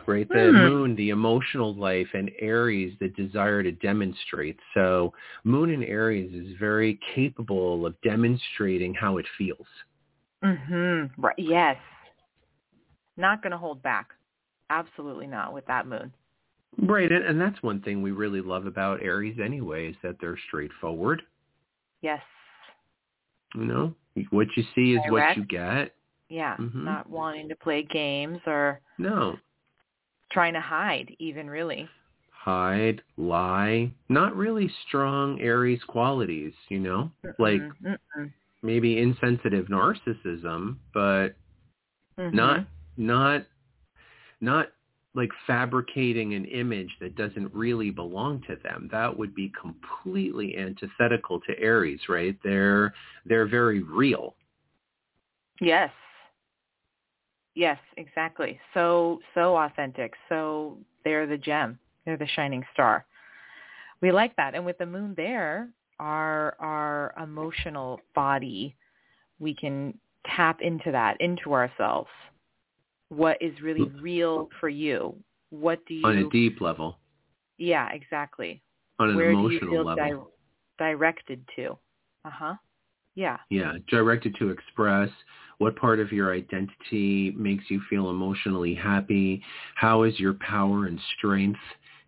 Right? 0.05 0.29
The 0.29 0.51
Hmm. 0.51 0.57
moon, 0.57 0.95
the 0.95 1.09
emotional 1.09 1.73
life, 1.73 2.07
and 2.13 2.29
Aries, 2.39 2.95
the 2.99 3.09
desire 3.09 3.63
to 3.63 3.71
demonstrate. 3.71 4.59
So 4.75 5.11
moon 5.43 5.71
in 5.71 5.83
Aries 5.83 6.31
is 6.33 6.55
very 6.59 6.99
capable 7.15 7.87
of 7.87 7.99
demonstrating 8.01 8.93
how 8.93 9.17
it 9.17 9.25
feels. 9.39 9.65
Mm-hmm. 10.43 11.21
Right. 11.21 11.35
Yes. 11.37 11.77
Not 13.17 13.41
going 13.41 13.51
to 13.51 13.57
hold 13.57 13.81
back. 13.81 14.09
Absolutely 14.69 15.27
not 15.27 15.51
with 15.51 15.65
that 15.65 15.87
moon. 15.87 16.13
Right, 16.77 17.11
and, 17.11 17.25
and 17.25 17.41
that's 17.41 17.61
one 17.61 17.81
thing 17.81 18.01
we 18.01 18.11
really 18.11 18.41
love 18.41 18.65
about 18.65 19.03
Aries 19.03 19.37
anyway, 19.43 19.89
is 19.89 19.95
that 20.03 20.15
they're 20.21 20.39
straightforward. 20.47 21.21
Yes. 22.01 22.21
You 23.55 23.65
know, 23.65 23.93
what 24.29 24.47
you 24.55 24.63
see 24.75 24.93
is 24.93 25.01
what 25.09 25.35
you 25.35 25.43
get. 25.45 25.95
Yeah. 26.29 26.55
Mhm. 26.57 26.83
Not 26.83 27.09
wanting 27.09 27.49
to 27.49 27.55
play 27.55 27.83
games 27.83 28.39
or 28.45 28.79
No, 28.97 29.37
trying 30.31 30.53
to 30.53 30.61
hide 30.61 31.15
even 31.19 31.49
really. 31.49 31.89
hide, 32.31 33.03
lie, 33.17 33.91
not 34.09 34.35
really 34.35 34.67
strong 34.87 35.39
Aries 35.41 35.83
qualities. 35.83 36.53
You 36.69 36.79
know, 36.79 37.11
like 37.37 37.61
Mm-mm. 37.61 37.97
Mm-mm. 38.17 38.31
maybe 38.63 38.97
insensitive 38.97 39.67
narcissism, 39.67 40.77
but 40.93 41.35
Mhm. 42.17 42.33
not 42.33 42.65
not 42.97 43.45
not 44.39 44.71
like 45.13 45.29
fabricating 45.45 46.33
an 46.33 46.45
image 46.45 46.89
that 47.01 47.15
doesn't 47.15 47.53
really 47.53 47.91
belong 47.91 48.41
to 48.47 48.55
them. 48.63 48.87
That 48.91 49.17
would 49.17 49.35
be 49.35 49.51
completely 49.59 50.57
antithetical 50.57 51.39
to 51.41 51.59
Aries, 51.59 51.99
right? 52.07 52.37
They're 52.43 52.93
they're 53.25 53.47
very 53.47 53.83
real. 53.83 54.35
Yes. 55.59 55.91
Yes, 57.55 57.77
exactly. 57.97 58.59
So 58.73 59.19
so 59.35 59.57
authentic. 59.57 60.13
So 60.29 60.77
they're 61.03 61.27
the 61.27 61.37
gem. 61.37 61.77
They're 62.05 62.17
the 62.17 62.27
shining 62.27 62.63
star. 62.73 63.05
We 64.01 64.11
like 64.11 64.35
that. 64.37 64.55
And 64.55 64.65
with 64.65 64.77
the 64.77 64.85
moon 64.85 65.13
there, 65.17 65.69
our 65.99 66.55
our 66.59 67.13
emotional 67.21 67.99
body, 68.15 68.75
we 69.39 69.53
can 69.53 69.93
tap 70.25 70.61
into 70.61 70.91
that, 70.91 71.19
into 71.19 71.53
ourselves. 71.53 72.09
What 73.11 73.41
is 73.41 73.51
really 73.61 73.91
real 74.01 74.47
for 74.61 74.69
you? 74.69 75.15
What 75.49 75.85
do 75.85 75.93
you 75.93 76.05
on 76.07 76.17
a 76.17 76.29
deep 76.29 76.61
level, 76.61 76.97
Yeah, 77.57 77.89
exactly. 77.91 78.61
on 78.99 79.09
an 79.09 79.17
Where 79.17 79.31
do 79.33 79.37
you 79.37 79.47
emotional 79.47 79.69
feel 79.69 79.85
level. 79.85 80.31
di- 80.79 80.93
directed 80.93 81.43
to? 81.57 81.77
Uh-huh. 82.23 82.53
Yeah. 83.15 83.37
Yeah, 83.49 83.73
directed 83.89 84.35
to 84.39 84.49
express 84.49 85.09
what 85.57 85.75
part 85.75 85.99
of 85.99 86.13
your 86.13 86.33
identity 86.33 87.31
makes 87.37 87.65
you 87.67 87.81
feel 87.89 88.09
emotionally 88.09 88.73
happy. 88.73 89.43
How 89.75 90.03
is 90.03 90.17
your 90.17 90.35
power 90.35 90.85
and 90.85 90.97
strength 91.17 91.59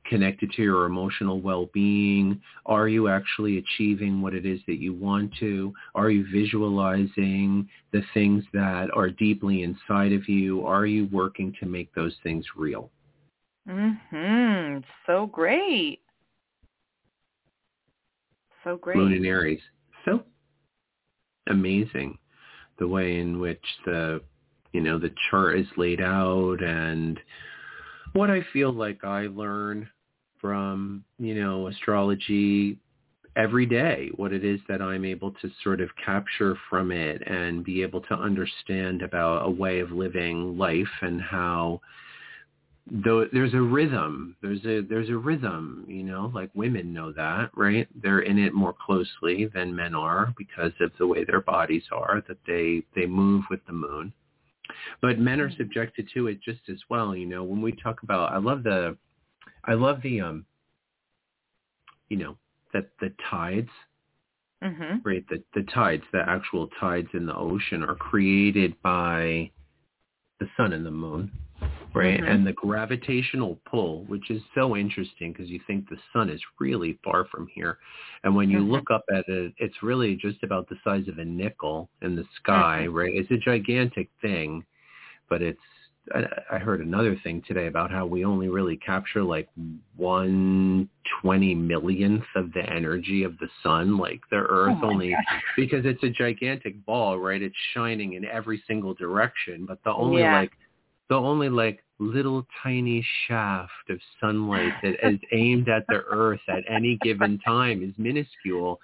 connected 0.05 0.51
to 0.53 0.61
your 0.61 0.85
emotional 0.85 1.41
well-being? 1.41 2.41
Are 2.65 2.87
you 2.87 3.07
actually 3.07 3.57
achieving 3.57 4.21
what 4.21 4.33
it 4.33 4.45
is 4.45 4.59
that 4.67 4.79
you 4.79 4.93
want 4.93 5.33
to? 5.39 5.73
Are 5.95 6.09
you 6.09 6.25
visualizing 6.31 7.67
the 7.91 8.03
things 8.13 8.43
that 8.53 8.89
are 8.93 9.09
deeply 9.09 9.63
inside 9.63 10.13
of 10.13 10.27
you? 10.27 10.65
Are 10.65 10.85
you 10.85 11.07
working 11.11 11.53
to 11.59 11.65
make 11.65 11.93
those 11.93 12.15
things 12.23 12.45
real? 12.55 12.91
Mhm. 13.67 14.83
So 15.05 15.27
great. 15.27 16.01
So 18.63 18.77
great. 18.77 18.97
Moon 18.97 19.13
in 19.13 19.25
Aries. 19.25 19.61
So 20.05 20.23
amazing 21.47 22.17
the 22.79 22.87
way 22.87 23.19
in 23.19 23.39
which 23.39 23.63
the 23.85 24.21
you 24.71 24.81
know 24.81 24.97
the 24.97 25.13
chart 25.29 25.57
is 25.57 25.67
laid 25.77 26.01
out 26.01 26.63
and 26.63 27.19
what 28.13 28.29
I 28.29 28.41
feel 28.53 28.71
like 28.71 29.03
I 29.03 29.27
learn 29.27 29.89
from 30.43 31.05
you 31.19 31.41
know 31.41 31.67
astrology 31.67 32.77
every 33.37 33.65
day 33.65 34.09
what 34.17 34.33
it 34.33 34.43
is 34.43 34.59
that 34.67 34.81
I'm 34.81 35.05
able 35.05 35.31
to 35.31 35.49
sort 35.63 35.79
of 35.79 35.89
capture 36.05 36.57
from 36.69 36.91
it 36.91 37.23
and 37.25 37.63
be 37.63 37.81
able 37.81 38.01
to 38.01 38.13
understand 38.13 39.01
about 39.01 39.47
a 39.47 39.49
way 39.49 39.79
of 39.79 39.91
living 39.91 40.57
life 40.57 40.85
and 41.01 41.21
how 41.21 41.79
though 43.05 43.25
there's 43.31 43.53
a 43.53 43.61
rhythm 43.61 44.35
there's 44.41 44.63
a 44.65 44.81
there's 44.81 45.09
a 45.09 45.15
rhythm 45.15 45.85
you 45.87 46.03
know 46.03 46.29
like 46.35 46.51
women 46.53 46.93
know 46.93 47.13
that 47.13 47.49
right? 47.55 47.87
They're 48.03 48.19
in 48.19 48.37
it 48.37 48.53
more 48.53 48.75
closely 48.85 49.49
than 49.53 49.73
men 49.73 49.95
are 49.95 50.33
because 50.37 50.73
of 50.81 50.91
the 50.99 51.07
way 51.07 51.23
their 51.23 51.41
bodies 51.41 51.83
are 51.93 52.21
that 52.27 52.37
they 52.45 52.83
they 52.95 53.05
move 53.05 53.45
with 53.49 53.65
the 53.65 53.73
moon. 53.73 54.11
But 55.01 55.19
men 55.19 55.39
are 55.39 55.47
mm-hmm. 55.47 55.57
subjected 55.57 56.09
to 56.13 56.27
it 56.27 56.41
just 56.43 56.61
as 56.69 56.79
well 56.89 57.15
you 57.15 57.25
know. 57.25 57.43
When 57.45 57.61
we 57.61 57.71
talk 57.71 58.03
about 58.03 58.33
i 58.33 58.37
love 58.37 58.63
the 58.63 58.97
i 59.65 59.73
love 59.73 60.01
the 60.01 60.19
um 60.21 60.45
you 62.09 62.17
know 62.17 62.37
that 62.73 62.89
the 62.99 63.11
tides 63.29 63.69
Mhm. 64.63 65.01
right 65.03 65.25
the 65.29 65.43
the 65.53 65.63
tides 65.63 66.03
the 66.13 66.23
actual 66.27 66.67
tides 66.79 67.09
in 67.13 67.25
the 67.25 67.35
ocean 67.35 67.83
are 67.83 67.95
created 67.95 68.81
by 68.81 69.51
the 70.39 70.47
sun 70.55 70.73
and 70.73 70.85
the 70.85 70.91
moon 70.91 71.31
right 71.93 72.21
Mhm. 72.21 72.27
and 72.27 72.47
the 72.47 72.53
gravitational 72.53 73.59
pull 73.65 74.03
which 74.05 74.31
is 74.31 74.41
so 74.55 74.75
interesting 74.75 75.31
because 75.31 75.49
you 75.49 75.59
think 75.67 75.87
the 75.89 75.99
sun 76.11 76.29
is 76.29 76.41
really 76.59 76.93
far 77.03 77.25
from 77.25 77.47
here 77.47 77.77
and 78.23 78.33
when 78.35 78.49
you 78.49 78.59
Mhm. 78.59 78.69
look 78.71 78.89
up 78.89 79.03
at 79.11 79.27
it 79.27 79.53
it's 79.57 79.83
really 79.83 80.15
just 80.15 80.41
about 80.43 80.67
the 80.69 80.79
size 80.83 81.07
of 81.07 81.19
a 81.19 81.25
nickel 81.25 81.89
in 82.01 82.15
the 82.15 82.25
sky 82.35 82.87
right 82.87 83.13
it's 83.13 83.31
a 83.31 83.37
gigantic 83.37 84.09
thing 84.21 84.65
but 85.29 85.41
it's 85.41 85.61
I, 86.13 86.55
I 86.55 86.57
heard 86.57 86.81
another 86.81 87.17
thing 87.23 87.41
today 87.47 87.67
about 87.67 87.91
how 87.91 88.05
we 88.05 88.25
only 88.25 88.49
really 88.49 88.75
capture 88.77 89.23
like 89.23 89.47
one 89.95 90.89
twenty 91.21 91.55
millionth 91.55 92.25
of 92.35 92.51
the 92.53 92.61
energy 92.69 93.23
of 93.23 93.37
the 93.39 93.47
sun. 93.61 93.97
Like 93.97 94.21
the 94.29 94.37
Earth 94.37 94.77
Oh 94.81 94.87
only 94.89 95.11
God. 95.11 95.23
because 95.55 95.85
it's 95.85 96.03
a 96.03 96.09
gigantic 96.09 96.85
ball, 96.85 97.19
right? 97.19 97.41
It's 97.41 97.55
shining 97.73 98.13
in 98.13 98.25
every 98.25 98.61
single 98.67 98.93
direction, 98.93 99.65
but 99.65 99.83
the 99.83 99.93
only 99.93 100.23
Yeah. 100.23 100.33
like 100.33 100.51
the 101.09 101.15
only 101.15 101.49
like 101.49 101.83
little 101.99 102.45
tiny 102.61 103.05
shaft 103.27 103.89
of 103.89 103.99
sunlight 104.19 104.73
that 104.81 104.95
is 105.07 105.19
aimed 105.31 105.69
at 105.69 105.87
the 105.87 106.03
Earth 106.09 106.41
at 106.49 106.63
any 106.67 106.97
given 106.97 107.39
time 107.39 107.81
is 107.83 107.93
minuscule 107.97 108.79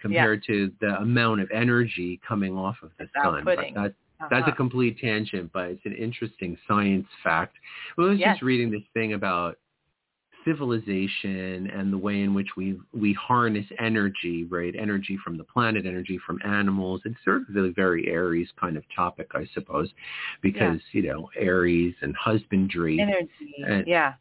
compared 0.00 0.42
to 0.44 0.72
the 0.80 0.96
amount 1.00 1.40
of 1.40 1.50
energy 1.50 2.20
coming 2.26 2.56
off 2.56 2.76
of 2.82 2.90
the 2.98 3.08
sun. 3.22 3.44
That's 4.18 4.32
a 4.32 4.36
Uh-huh. 4.36 4.52
complete 4.52 4.98
tangent, 4.98 5.52
but 5.52 5.70
it's 5.70 5.84
an 5.86 5.92
interesting 5.94 6.56
science 6.66 7.06
fact. 7.22 7.56
I 7.98 8.02
was 8.02 8.18
Yes. 8.18 8.34
just 8.36 8.42
reading 8.42 8.70
this 8.70 8.84
thing 8.94 9.12
about 9.12 9.58
civilization 10.44 11.68
and 11.70 11.92
the 11.92 11.98
way 11.98 12.22
in 12.22 12.32
which 12.32 12.54
we 12.56 12.78
we 12.92 13.12
harness 13.14 13.66
energy, 13.78 14.44
right? 14.44 14.74
Energy 14.76 15.16
from 15.16 15.36
the 15.36 15.44
planet, 15.44 15.86
energy 15.86 16.18
from 16.18 16.40
animals. 16.44 17.02
It's 17.04 17.22
sort 17.24 17.48
of 17.48 17.56
a 17.56 17.70
very 17.72 18.06
Aries 18.08 18.50
kind 18.52 18.76
of 18.76 18.84
topic, 18.94 19.32
I 19.34 19.44
suppose, 19.46 19.92
because 20.42 20.80
you 20.92 21.02
know 21.02 21.28
Aries 21.36 21.94
and 22.00 22.14
husbandry. 22.16 23.00
energy. 23.00 23.64
and- 23.66 23.86
yeah. 23.86 24.14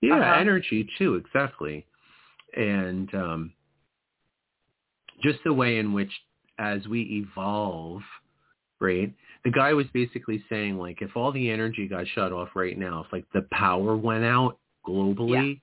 Yeah, 0.00 0.16
Uh-huh. 0.18 0.32
energy 0.34 0.84
too, 0.98 1.14
exactly. 1.14 1.86
And 2.56 3.14
um, 3.14 3.52
just 5.22 5.38
the 5.44 5.52
way 5.52 5.78
in 5.78 5.92
which 5.92 6.12
as 6.58 6.88
we 6.88 7.02
evolve, 7.02 8.02
right? 8.82 9.12
The 9.44 9.50
guy 9.50 9.72
was 9.72 9.86
basically 9.94 10.44
saying 10.50 10.76
like 10.76 11.00
if 11.00 11.16
all 11.16 11.32
the 11.32 11.50
energy 11.50 11.88
got 11.88 12.06
shut 12.08 12.32
off 12.32 12.50
right 12.54 12.78
now, 12.78 13.04
if 13.06 13.12
like 13.12 13.24
the 13.32 13.46
power 13.52 13.96
went 13.96 14.24
out 14.24 14.58
globally, 14.86 15.60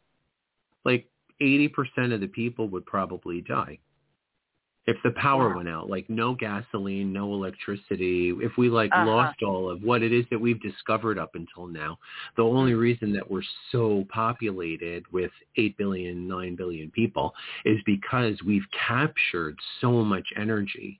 like 0.85 1.07
80% 1.41 2.13
of 2.13 2.21
the 2.21 2.27
people 2.27 2.67
would 2.69 2.85
probably 2.85 3.41
die. 3.41 3.79
If 4.87 4.97
the 5.03 5.11
power 5.11 5.49
Wow. 5.49 5.57
went 5.57 5.69
out, 5.69 5.89
like 5.89 6.09
no 6.09 6.33
gasoline, 6.33 7.13
no 7.13 7.33
electricity, 7.33 8.29
if 8.41 8.57
we 8.57 8.69
like 8.69 8.91
Uh-huh. 8.91 9.05
lost 9.05 9.43
all 9.43 9.69
of 9.69 9.83
what 9.83 10.01
it 10.01 10.11
is 10.11 10.25
that 10.31 10.39
we've 10.39 10.61
discovered 10.61 11.19
up 11.19 11.35
until 11.35 11.67
now, 11.67 11.99
the 12.37 12.43
only 12.43 12.73
reason 12.73 13.13
that 13.13 13.29
we're 13.29 13.43
so 13.71 14.05
populated 14.09 15.05
with 15.11 15.31
8 15.57 15.77
billion, 15.77 16.27
9 16.27 16.55
billion 16.55 16.89
people 16.91 17.35
is 17.65 17.79
because 17.85 18.41
we've 18.43 18.65
captured 18.71 19.59
so 19.79 20.03
much 20.03 20.27
energy. 20.35 20.99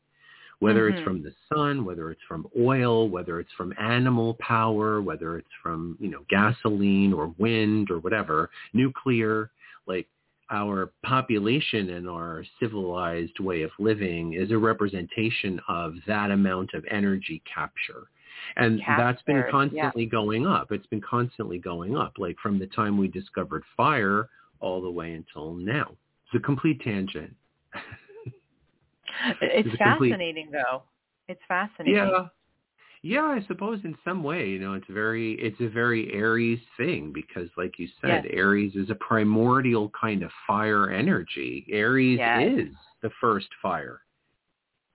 Whether 0.60 0.90
it's 0.90 1.00
Mhm. 1.00 1.04
from 1.06 1.24
the 1.24 1.34
sun, 1.48 1.86
whether 1.86 2.12
it's 2.12 2.22
from 2.24 2.48
oil, 2.58 3.08
whether 3.08 3.40
it's 3.40 3.52
from 3.54 3.74
animal 3.78 4.34
power, 4.36 5.02
whether 5.02 5.38
it's 5.38 5.54
from, 5.64 5.98
you 6.00 6.10
know, 6.10 6.26
gasoline 6.30 7.14
or 7.14 7.34
wind 7.38 7.90
or 7.90 8.00
whatever, 8.00 8.50
nuclear, 8.74 9.52
like 9.88 10.08
our 10.52 10.92
population 11.04 11.92
and 11.92 12.10
our 12.10 12.44
civilized 12.60 13.40
way 13.40 13.62
of 13.62 13.72
living 13.80 14.34
is 14.34 14.52
a 14.52 14.58
representation 14.58 15.62
of 15.68 15.96
that 16.08 16.32
amount 16.32 16.74
of 16.74 16.86
energy 16.90 17.42
capture. 17.46 18.08
And 18.58 18.80
that's 18.80 19.22
been 19.24 19.36
Captured, 19.38 19.46
yeah. 19.46 19.52
constantly 19.52 20.06
going 20.06 20.48
up. 20.48 20.72
It's 20.72 20.88
been 20.88 21.02
constantly 21.02 21.60
going 21.60 21.96
up. 21.96 22.18
Like 22.18 22.38
from 22.40 22.58
the 22.58 22.68
time 22.68 22.98
we 22.98 23.08
discovered 23.08 23.64
fire 23.78 24.30
all 24.60 24.82
the 24.82 24.90
way 24.90 25.14
until 25.14 25.54
now. 25.54 25.96
It's 26.26 26.36
a 26.36 26.40
complete 26.40 26.82
tangent. 26.82 27.36
It's 29.42 29.68
a 29.74 29.78
complete- 29.78 30.10
fascinating, 30.12 30.52
though. 30.52 30.84
It's 31.28 31.42
fascinating. 31.48 31.96
Yeah. 31.96 32.28
Yeah, 33.02 33.22
I 33.24 33.42
suppose 33.48 33.80
in 33.86 33.96
some 34.04 34.24
way, 34.24 34.50
you 34.50 34.60
know, 34.60 34.74
it's 34.74 34.88
very 34.90 35.34
it's 35.36 35.60
a 35.62 35.70
very 35.70 36.12
Aries 36.14 36.60
thing 36.76 37.14
because 37.14 37.48
like 37.56 37.80
you 37.80 37.88
said, 38.02 38.26
Yes. 38.26 38.34
Aries 38.34 38.76
is 38.76 38.90
a 38.90 38.96
primordial 38.96 39.90
kind 39.92 40.22
of 40.22 40.32
fire 40.46 40.90
energy. 40.90 41.66
Aries 41.72 42.18
Yes. 42.20 42.60
is 42.68 42.76
the 43.02 43.10
first 43.22 43.48
fire. 43.62 44.02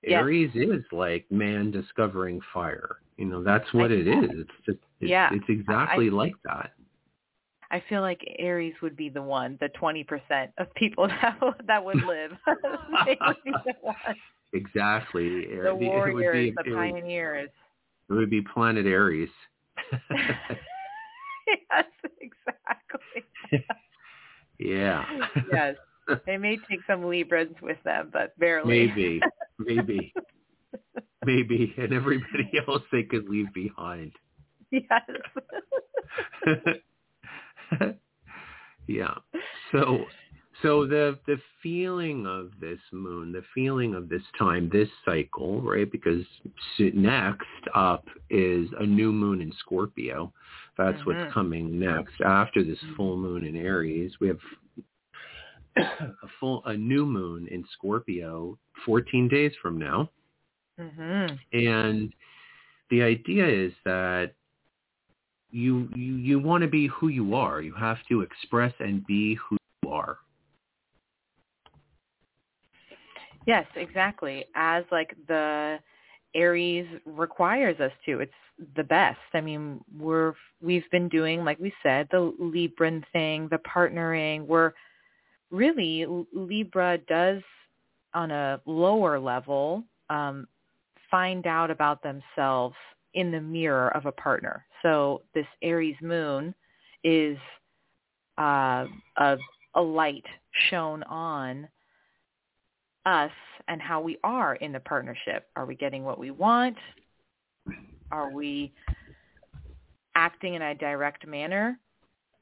Yes. 0.03 0.21
Aries 0.21 0.51
is 0.55 0.85
like 0.93 1.25
man 1.31 1.71
discovering 1.71 2.43
fire. 2.53 2.97
You 3.17 3.25
know, 3.25 3.43
that's 3.43 3.73
what 3.73 3.91
I- 3.91 3.95
it 3.95 4.07
is. 4.07 4.31
It's 4.41 4.51
just 4.67 4.79
it's, 5.01 5.09
Yeah. 5.11 5.31
it's 5.33 5.49
exactly 5.49 6.11
like 6.11 6.35
that. 6.45 6.73
I 7.71 7.83
feel 7.89 8.01
like 8.03 8.21
Aries 8.39 8.75
would 8.83 8.97
be 8.97 9.09
the 9.09 9.23
one, 9.23 9.59
the 9.61 9.69
20% 9.81 10.05
of 10.59 10.73
people 10.75 11.09
that 11.23 11.39
would, 11.43 11.55
that 11.67 11.85
would 11.85 12.03
live. 12.05 12.33
they 13.07 13.17
would 13.21 13.37
the 13.45 13.75
ones. 13.83 13.97
Exactly. 14.53 15.47
The 15.47 15.67
It 15.67 15.73
would 15.73 15.81
be- 15.81 15.87
warriors, 15.87 16.55
the 16.57 16.63
it 16.65 16.71
would- 16.71 16.77
pioneers. 16.77 17.51
It 18.11 18.13
would 18.13 18.31
be 18.31 18.43
planet 18.43 18.87
Aries. 18.87 19.31
yes, 20.11 21.85
exactly. 22.21 23.65
yeah. 24.59 25.05
yes. 25.53 25.77
They 26.27 26.37
may 26.37 26.59
take 26.69 26.81
some 26.87 27.05
Libras 27.09 27.49
with 27.63 27.79
them, 27.85 28.11
but 28.13 28.39
barely. 28.39 28.87
maybe. 28.89 29.21
Maybe. 29.59 30.13
Maybe. 31.25 31.75
And 31.79 31.95
everybody 31.95 32.51
else 32.69 32.83
they 32.93 33.05
could 33.05 33.27
leave 33.29 33.51
behind. 33.55 34.13
yes. 34.71 34.85
yeah. 38.87 39.15
So 39.73 40.07
so 40.63 40.87
the 40.87 41.19
the 41.27 41.39
feeling 41.63 42.27
of 42.27 42.51
this 42.61 42.79
moon, 42.93 43.33
the 43.33 43.43
feeling 43.55 43.95
of 43.95 44.09
this 44.09 44.23
time, 44.39 44.69
this 44.73 44.89
cycle, 45.05 45.61
right? 45.63 45.91
Because 45.91 46.25
next 46.79 47.45
up 47.75 48.07
is 48.31 48.69
a 48.79 48.87
new 48.87 49.13
moon 49.13 49.41
in 49.41 49.53
Scorpio. 49.61 50.33
That's 50.79 50.99
Mhm. 50.99 51.07
what's 51.07 51.33
coming 51.33 51.79
next 51.79 52.21
after 52.25 52.63
this 52.63 52.79
full 52.97 53.17
moon 53.17 53.45
in 53.45 53.57
Aries. 53.57 54.13
We 54.21 54.29
have 54.29 54.41
a 55.77 56.29
full 56.41 56.63
a 56.67 56.77
new 56.77 57.05
moon 57.07 57.49
in 57.49 57.65
Scorpio 57.73 58.59
14 58.85 59.29
days 59.29 59.53
from 59.61 59.79
now. 59.79 60.11
mhm. 60.79 61.39
And 61.53 62.13
the 62.91 63.03
idea 63.03 63.47
is 63.47 63.73
that 63.85 64.35
you 65.55 65.89
you, 65.95 66.17
you 66.17 66.39
want 66.41 66.63
to 66.63 66.69
be 66.69 66.89
who 66.89 67.09
you 67.09 67.35
are. 67.35 67.63
You 67.63 67.73
have 67.75 67.99
to 68.09 68.23
express 68.23 68.73
and 68.81 69.07
be 69.07 69.35
who 69.37 69.57
you 69.83 69.91
are. 69.91 70.19
Yes, 73.47 73.67
exactly. 73.77 74.47
As 74.57 74.85
like 74.91 75.15
the 75.29 75.79
Aries 76.35 76.87
requires 77.07 77.79
us 77.79 77.93
to. 78.05 78.21
It's 78.21 78.33
the 78.77 78.83
best. 78.83 79.19
I 79.33 79.41
mean, 79.41 79.81
we're 79.97 80.35
we've 80.61 80.91
been 80.91 81.09
doing 81.09 81.45
like 81.45 81.61
we 81.61 81.73
said 81.83 82.09
the 82.11 82.35
Libran 82.41 83.05
thing, 83.13 83.49
the 83.51 83.59
partnering. 83.59 84.47
We're 84.47 84.73
really 85.53 86.05
Libra 86.33 86.99
does 87.07 87.43
on 88.13 88.33
a 88.33 88.61
lower 88.67 89.21
level 89.21 89.85
um, 90.11 90.49
find 91.11 91.47
out 91.47 91.71
about 91.71 92.03
themselves 92.03 92.75
in 93.15 93.31
the 93.31 93.41
mirror 93.41 93.95
of 93.97 94.07
a 94.07 94.13
partner. 94.13 94.65
So 94.85 95.23
this 95.35 95.47
Aries 95.63 95.97
moon 96.03 96.55
is 97.03 97.39
uh, 98.39 98.85
a 99.17 99.37
a 99.75 99.81
light 99.81 100.25
shown 100.69 101.03
on 101.05 101.67
us 103.07 103.31
and 103.67 103.81
how 103.81 104.01
we 104.01 104.19
are 104.23 104.55
in 104.57 104.73
the 104.73 104.81
partnership. 104.81 105.49
Are 105.57 105.67
we 105.67 105.75
getting 105.75 106.05
what 106.05 106.19
we 106.19 106.31
want? 106.31 106.77
Are 108.13 108.31
we 108.31 108.73
acting 110.15 110.55
in 110.55 110.63
a 110.63 110.75
direct 110.75 111.27
manner? 111.27 111.79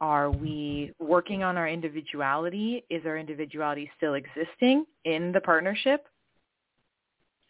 Are 0.00 0.30
we 0.30 0.92
working 0.98 1.42
on 1.42 1.56
our 1.56 1.68
individuality? 1.68 2.84
Is 2.90 3.06
our 3.06 3.16
individuality 3.16 3.90
still 3.96 4.14
existing 4.14 4.84
in 5.04 5.32
the 5.32 5.40
partnership? 5.40 6.06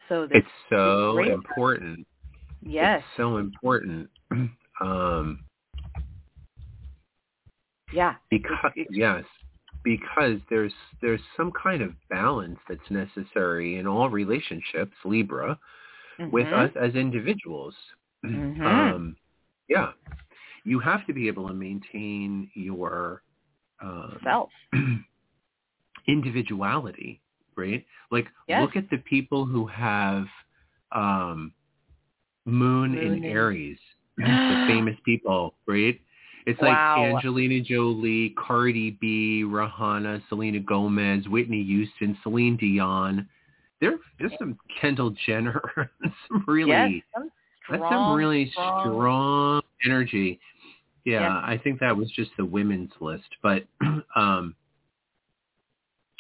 So 0.09 0.29
It's 0.31 0.47
so 0.69 1.19
important. 1.25 2.07
yes, 2.63 3.03
It's 3.03 3.17
so 3.17 3.39
important. 3.39 4.11
Um, 4.81 5.45
yeah, 7.93 8.15
because 8.31 8.73
yes, 8.91 9.25
because 9.85 10.39
there's 10.49 10.73
there's 11.01 11.21
some 11.37 11.53
kind 11.53 11.83
of 11.83 11.93
balance 12.09 12.59
that's 12.69 12.91
necessary 12.91 13.79
in 13.79 13.87
all 13.87 14.09
relationships, 14.11 14.97
Libra, 15.05 15.59
with 16.31 16.47
Mhm. 16.47 16.71
us 16.71 16.77
as 16.77 16.95
individuals. 16.95 17.75
Mhm. 18.25 18.65
Um, 18.65 19.17
yeah, 19.69 19.93
you 20.65 20.79
have 20.79 21.05
to 21.07 21.13
be 21.13 21.27
able 21.27 21.49
to 21.49 21.55
maintain 21.55 22.49
your 22.55 23.23
um, 23.83 24.19
self. 24.23 24.51
individuality, 26.07 27.21
right? 27.57 27.85
Like 28.11 28.27
Yes. 28.49 28.61
look 28.61 28.77
at 28.77 28.89
the 28.91 28.99
people 28.99 29.45
who 29.45 29.67
have 29.67 30.27
um, 30.93 31.53
moon, 32.45 32.93
Moon 32.93 32.99
in- 32.99 33.25
Aries, 33.25 33.79
the 34.17 34.65
famous 34.69 34.97
people, 35.05 35.55
right? 35.67 36.01
It's 36.47 36.61
Wow. 36.61 36.97
like 36.97 37.15
Angelina 37.17 37.61
Jolie, 37.61 38.31
Cardi 38.37 38.99
B, 39.01 39.45
Rihanna, 39.47 40.23
Selena 40.29 40.59
Gomez, 40.61 41.29
Whitney 41.29 41.63
Houston, 41.63 42.19
Celine 42.23 42.57
Dion. 42.57 43.29
There, 43.81 43.99
there's 44.19 44.33
some 44.39 44.59
Kendall 44.81 45.15
Jenner, 45.27 45.61
some 46.29 46.45
really 46.47 47.05
yes, 47.05 47.05
some 47.15 47.31
that's 47.71 47.83
some 47.93 48.15
really 48.15 48.51
strong- 48.51 48.81
strong 48.95 49.63
energy. 49.85 50.41
Yeah, 51.05 51.23
Yes. 51.23 51.43
I 51.45 51.61
think 51.63 51.81
that 51.81 51.97
was 51.97 52.11
just 52.11 52.31
the 52.37 52.45
women's 52.45 52.93
list, 53.01 53.29
but 53.43 53.65
um 54.17 54.55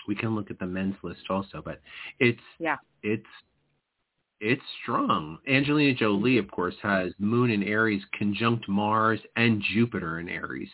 we 0.08 0.16
can 0.16 0.34
look 0.34 0.50
at 0.50 0.58
the 0.58 0.66
men's 0.66 0.96
list 1.02 1.22
also, 1.30 1.62
but 1.64 1.80
it's 2.18 2.40
Yeah. 2.58 2.76
it's 3.02 3.26
it's 4.42 4.62
strong. 4.82 5.38
Angelina 5.48 5.94
Jolie, 5.94 6.36
of 6.36 6.50
course, 6.50 6.74
has 6.82 7.12
Moon 7.18 7.50
in 7.50 7.62
Aries 7.62 8.02
conjunct 8.18 8.68
Mars 8.68 9.20
and 9.36 9.62
Jupiter 9.72 10.18
in 10.18 10.28
Aries. 10.28 10.68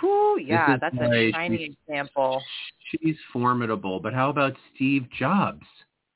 Whew, 0.00 0.38
yeah, 0.44 0.76
that's 0.76 0.96
a 0.96 1.30
shining 1.32 1.76
example. 1.88 2.42
She's 2.90 3.16
formidable. 3.32 4.00
But 4.00 4.12
how 4.12 4.28
about 4.28 4.54
Steve 4.74 5.06
Jobs? 5.16 5.64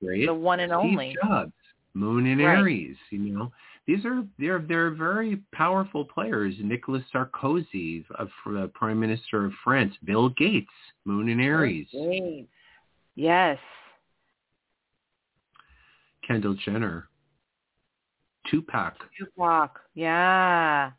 Right? 0.03 0.27
The 0.27 0.35
one 0.35 0.61
and 0.61 0.71
Steve 0.71 0.99
only. 0.99 1.17
Jobs, 1.23 1.53
Moon 1.95 2.27
in 2.27 2.39
Right. 2.39 2.59
Aries. 2.59 2.97
You 3.11 3.19
know, 3.19 3.53
these 3.87 4.05
are 4.05 4.27
they're 4.39 4.59
they're 4.59 4.91
very 4.91 5.37
powerful 5.53 6.05
players. 6.05 6.55
Nicolas 6.61 7.05
Sarkozy, 7.15 8.05
of 8.19 8.29
the 8.47 8.69
Prime 8.75 8.99
Minister 8.99 9.45
of 9.45 9.53
France, 9.63 9.95
Bill 10.05 10.29
Gates, 10.31 10.73
Moon 11.05 11.29
in 11.29 11.39
Aries, 11.39 11.87
Great. 11.93 12.49
Yes. 13.15 13.59
Kendall 16.27 16.55
Jenner, 16.65 17.09
Tupac. 18.51 18.95
Tupac. 19.19 19.81
Yeah. 19.95 20.91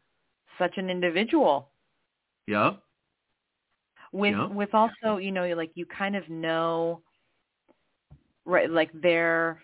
Such 0.57 0.77
an 0.77 0.89
individual. 0.89 1.69
Yeah. 2.47 2.73
With 4.11 4.33
Yeah. 4.35 4.47
with 4.47 4.73
also, 4.73 5.17
you 5.17 5.31
know, 5.31 5.45
like 5.55 5.71
you 5.75 5.85
kind 5.85 6.15
of 6.15 6.27
know 6.29 7.01
right 8.45 8.69
like 8.69 8.89
they're 9.01 9.61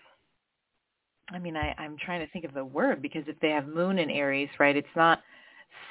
I 1.30 1.38
mean, 1.38 1.56
I, 1.56 1.74
I'm 1.78 1.96
trying 1.96 2.20
to 2.20 2.30
think 2.32 2.44
of 2.44 2.52
the 2.52 2.64
word 2.64 3.00
because 3.00 3.22
if 3.26 3.38
they 3.40 3.48
have 3.50 3.66
moon 3.66 3.98
in 3.98 4.10
Aries, 4.10 4.50
right, 4.58 4.76
it's 4.76 4.86
not 4.96 5.22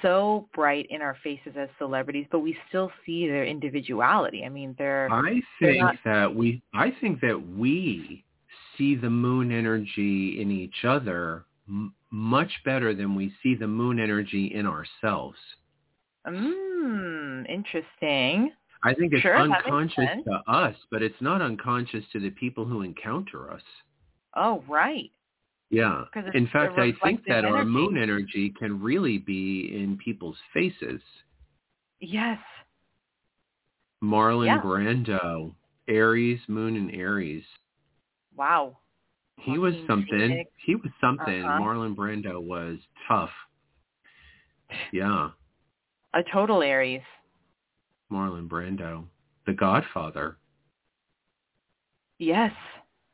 so 0.03 0.47
bright 0.53 0.85
in 0.91 1.01
our 1.01 1.17
faces 1.23 1.53
as 1.57 1.67
celebrities, 1.79 2.27
but 2.31 2.39
we 2.39 2.55
still 2.69 2.91
see 3.05 3.27
their 3.27 3.45
individuality. 3.45 4.43
I 4.45 4.49
mean, 4.49 4.75
they're 4.77 5.07
I 5.11 5.41
They're 5.59 5.71
think 5.71 5.81
not- 5.83 5.95
that 6.05 6.35
we 6.35 6.61
I 6.73 6.91
think 7.01 7.21
that 7.21 7.41
we 7.57 8.23
see 8.81 8.95
the 8.95 9.09
moon 9.09 9.51
energy 9.51 10.41
in 10.41 10.49
each 10.49 10.83
other 10.85 11.45
m- 11.67 11.93
much 12.09 12.51
better 12.65 12.95
than 12.95 13.13
we 13.13 13.31
see 13.43 13.53
the 13.53 13.67
moon 13.67 13.99
energy 13.99 14.47
in 14.55 14.65
ourselves. 14.65 15.37
mm, 16.27 17.47
interesting. 17.49 18.51
I 18.83 18.93
think 18.95 19.13
it's 19.13 19.21
Sure, 19.21 19.37
unconscious 19.37 20.09
to 20.25 20.41
us, 20.51 20.75
but 20.89 21.03
it's 21.03 21.21
not 21.21 21.41
unconscious 21.41 22.03
to 22.13 22.19
the 22.19 22.31
people 22.31 22.65
who 22.65 22.81
encounter 22.81 23.51
us. 23.51 23.61
Oh, 24.35 24.63
right. 24.67 25.11
Yeah. 25.69 26.05
In 26.33 26.47
fact, 26.47 26.77
I 26.79 26.91
think 27.03 27.21
that 27.27 27.45
our 27.45 27.63
moon 27.63 27.97
energy 27.97 28.49
can 28.57 28.81
really 28.81 29.19
be 29.19 29.77
in 29.79 29.97
people's 30.03 30.37
faces. 30.53 31.01
Yes. 31.99 32.39
Marlon 34.03 34.47
Yeah. 34.47 34.61
Brando, 34.61 35.53
Aries, 35.87 36.39
moon 36.47 36.75
and 36.75 36.91
Aries. 36.93 37.43
Wow. 38.35 38.77
He 39.37 39.57
was 39.57 39.73
something. 39.87 40.07
Phoenix. 40.09 40.51
He 40.65 40.75
was 40.75 40.91
something. 41.01 41.43
Uh-huh. 41.43 41.59
Marlon 41.59 41.95
Brando 41.95 42.41
was 42.41 42.77
tough. 43.07 43.31
Yeah, 44.93 45.31
A 46.13 46.23
total 46.31 46.61
Aries. 46.61 47.01
Marlon 48.11 48.47
Brando. 48.47 49.05
The 49.45 49.53
Godfather. 49.53 50.37
Yes. 52.19 52.53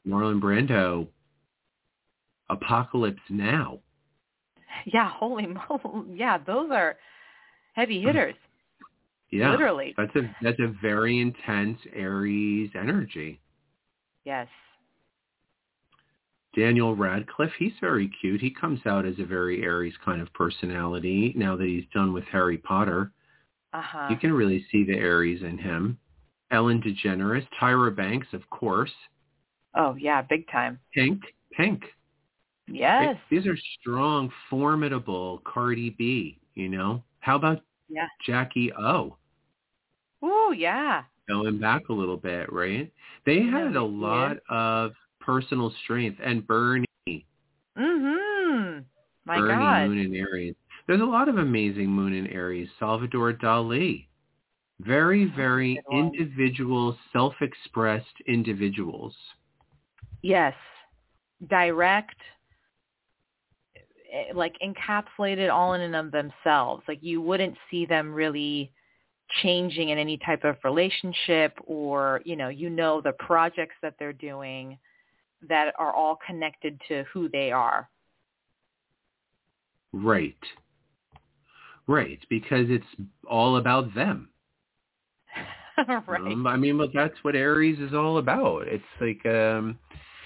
Marlon 0.07 0.39
Brando. 0.39 1.07
Apocalypse 2.49 3.21
Now. 3.29 3.79
Yeah, 4.85 5.09
holy 5.09 5.47
moly. 5.83 6.13
Yeah, 6.13 6.37
those 6.37 6.69
are 6.71 6.97
heavy 7.73 8.01
hitters. 8.01 8.35
Yeah. 9.31 9.51
Literally. 9.51 9.93
That's 9.97 10.15
a 10.15 10.35
that's 10.41 10.59
a 10.59 10.73
very 10.81 11.19
intense 11.19 11.79
Aries 11.93 12.69
energy. 12.75 13.41
Yes. 14.23 14.47
Daniel 16.57 16.95
Radcliffe, 16.95 17.51
he's 17.59 17.73
very 17.79 18.09
cute. 18.19 18.41
He 18.41 18.49
comes 18.49 18.79
out 18.87 19.05
as 19.05 19.13
a 19.19 19.25
very 19.25 19.61
Aries 19.63 19.93
kind 20.03 20.21
of 20.21 20.33
personality 20.33 21.31
now 21.35 21.55
that 21.55 21.67
he's 21.67 21.85
done 21.93 22.13
with 22.13 22.23
Harry 22.31 22.57
Potter. 22.57 23.11
Uh-huh. 23.73 24.07
You 24.09 24.17
can 24.17 24.33
really 24.33 24.65
see 24.71 24.83
the 24.83 24.97
Aries 24.97 25.43
in 25.43 25.59
him. 25.59 25.99
Ellen 26.49 26.81
DeGeneres, 26.81 27.47
Tyra 27.61 27.95
Banks, 27.95 28.27
of 28.33 28.49
course. 28.49 28.91
Oh, 29.75 29.95
yeah, 29.99 30.23
big 30.23 30.49
time. 30.49 30.79
Pink, 30.93 31.21
Pink. 31.51 31.83
Yes. 32.67 33.15
It- 33.15 33.35
these 33.35 33.45
are 33.45 33.57
strong, 33.79 34.31
formidable 34.49 35.41
Cardi 35.45 35.91
B, 35.91 36.39
you 36.55 36.69
know? 36.69 37.03
How 37.19 37.35
about 37.35 37.61
Yeah. 37.87 38.07
Jackie 38.25 38.73
O? 38.73 39.15
Ooh, 40.23 40.53
yeah. 40.57 41.03
Going 41.29 41.59
back 41.59 41.89
a 41.89 41.93
little 41.93 42.17
bit, 42.17 42.51
right? 42.51 42.91
They 43.25 43.41
Yeah, 43.41 43.65
had 43.65 43.75
a 43.75 43.83
lot 43.83 44.39
of 44.49 44.95
personal 45.27 45.71
strength. 45.83 46.19
And 46.23 46.47
Bernie, 46.47 46.85
Mhm. 47.77 48.85
My 49.25 49.37
Bernie 49.37 49.65
god. 49.65 49.89
Moon 49.89 49.99
and 49.99 50.15
Aries. 50.15 50.55
There's 50.87 51.01
a 51.01 51.05
lot 51.05 51.27
of 51.27 51.37
amazing 51.37 51.89
Moon 51.89 52.13
and 52.13 52.27
Aries. 52.29 52.69
Salvador 52.79 53.33
Dali. 53.33 54.07
Very, 54.79 55.25
very 55.25 55.79
individual, 55.91 56.97
self-expressed 57.11 58.21
individuals. 58.25 59.15
Yes. 60.21 60.55
Direct 61.47 62.15
eh, 64.11 64.31
like 64.33 64.55
encapsulated 64.63 65.51
all 65.53 65.73
in 65.73 65.81
and 65.81 65.95
of 65.95 66.11
themselves. 66.11 66.83
Like 66.87 67.03
you 67.03 67.21
wouldn't 67.21 67.57
see 67.69 67.85
them 67.85 68.13
really 68.13 68.71
changing 69.41 69.89
in 69.89 69.97
any 69.97 70.17
type 70.17 70.43
of 70.45 70.55
relationship 70.63 71.59
or, 71.65 72.21
you 72.23 72.35
know, 72.35 72.47
you 72.47 72.69
know 72.69 73.01
the 73.01 73.13
projects 73.13 73.75
that 73.81 73.95
they're 73.99 74.13
doing 74.13 74.77
that 75.47 75.73
are 75.77 75.93
all 75.93 76.17
connected 76.25 76.79
to 76.87 77.03
who 77.13 77.29
they 77.29 77.51
are. 77.51 77.89
Right. 79.93 80.35
Right, 81.87 82.19
because 82.29 82.65
it's 82.69 83.09
all 83.29 83.57
about 83.57 83.93
them. 83.95 84.29
right. 85.87 86.21
Um, 86.21 86.45
I 86.47 86.57
mean, 86.57 86.77
but 86.77 86.89
that's 86.93 87.13
what 87.21 87.35
Aries 87.35 87.79
is 87.79 87.93
all 87.93 88.17
about. 88.17 88.67
It's 88.67 88.83
like 88.99 89.25
um, 89.25 89.77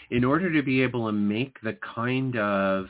in 0.10 0.24
order 0.24 0.52
to 0.52 0.64
be 0.64 0.82
able 0.82 1.06
to 1.08 1.12
make 1.12 1.62
the 1.62 1.78
kind 1.96 2.38
of 2.38 2.88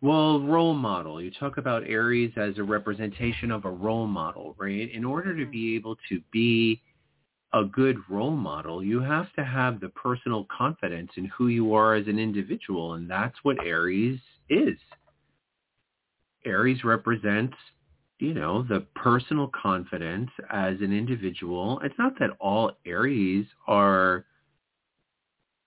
well 0.00 0.40
role 0.40 0.74
model. 0.74 1.20
You 1.20 1.30
talk 1.30 1.58
about 1.58 1.82
Aries 1.86 2.32
as 2.36 2.58
a 2.58 2.62
representation 2.62 3.50
of 3.50 3.64
a 3.64 3.70
role 3.70 4.06
model, 4.06 4.54
right? 4.58 4.90
In 4.92 5.04
order 5.04 5.36
to 5.36 5.46
be 5.46 5.74
able 5.76 5.96
to 6.08 6.20
be 6.32 6.80
a 7.54 7.64
good 7.64 7.98
role 8.10 8.36
model, 8.36 8.82
you 8.82 9.00
have 9.00 9.32
to 9.34 9.44
have 9.44 9.80
the 9.80 9.88
personal 9.90 10.46
confidence 10.56 11.10
in 11.16 11.26
who 11.26 11.48
you 11.48 11.74
are 11.74 11.94
as 11.94 12.06
an 12.08 12.18
individual, 12.18 12.94
and 12.94 13.08
that's 13.08 13.36
what 13.42 13.64
Aries 13.64 14.20
is. 14.50 14.76
Aries 16.44 16.84
represents 16.84 17.56
you 18.18 18.34
know, 18.34 18.62
the 18.62 18.80
personal 18.94 19.48
confidence 19.48 20.30
as 20.50 20.80
an 20.80 20.92
individual. 20.92 21.80
It's 21.84 21.98
not 21.98 22.18
that 22.20 22.30
all 22.40 22.72
Aries 22.86 23.46
are, 23.66 24.24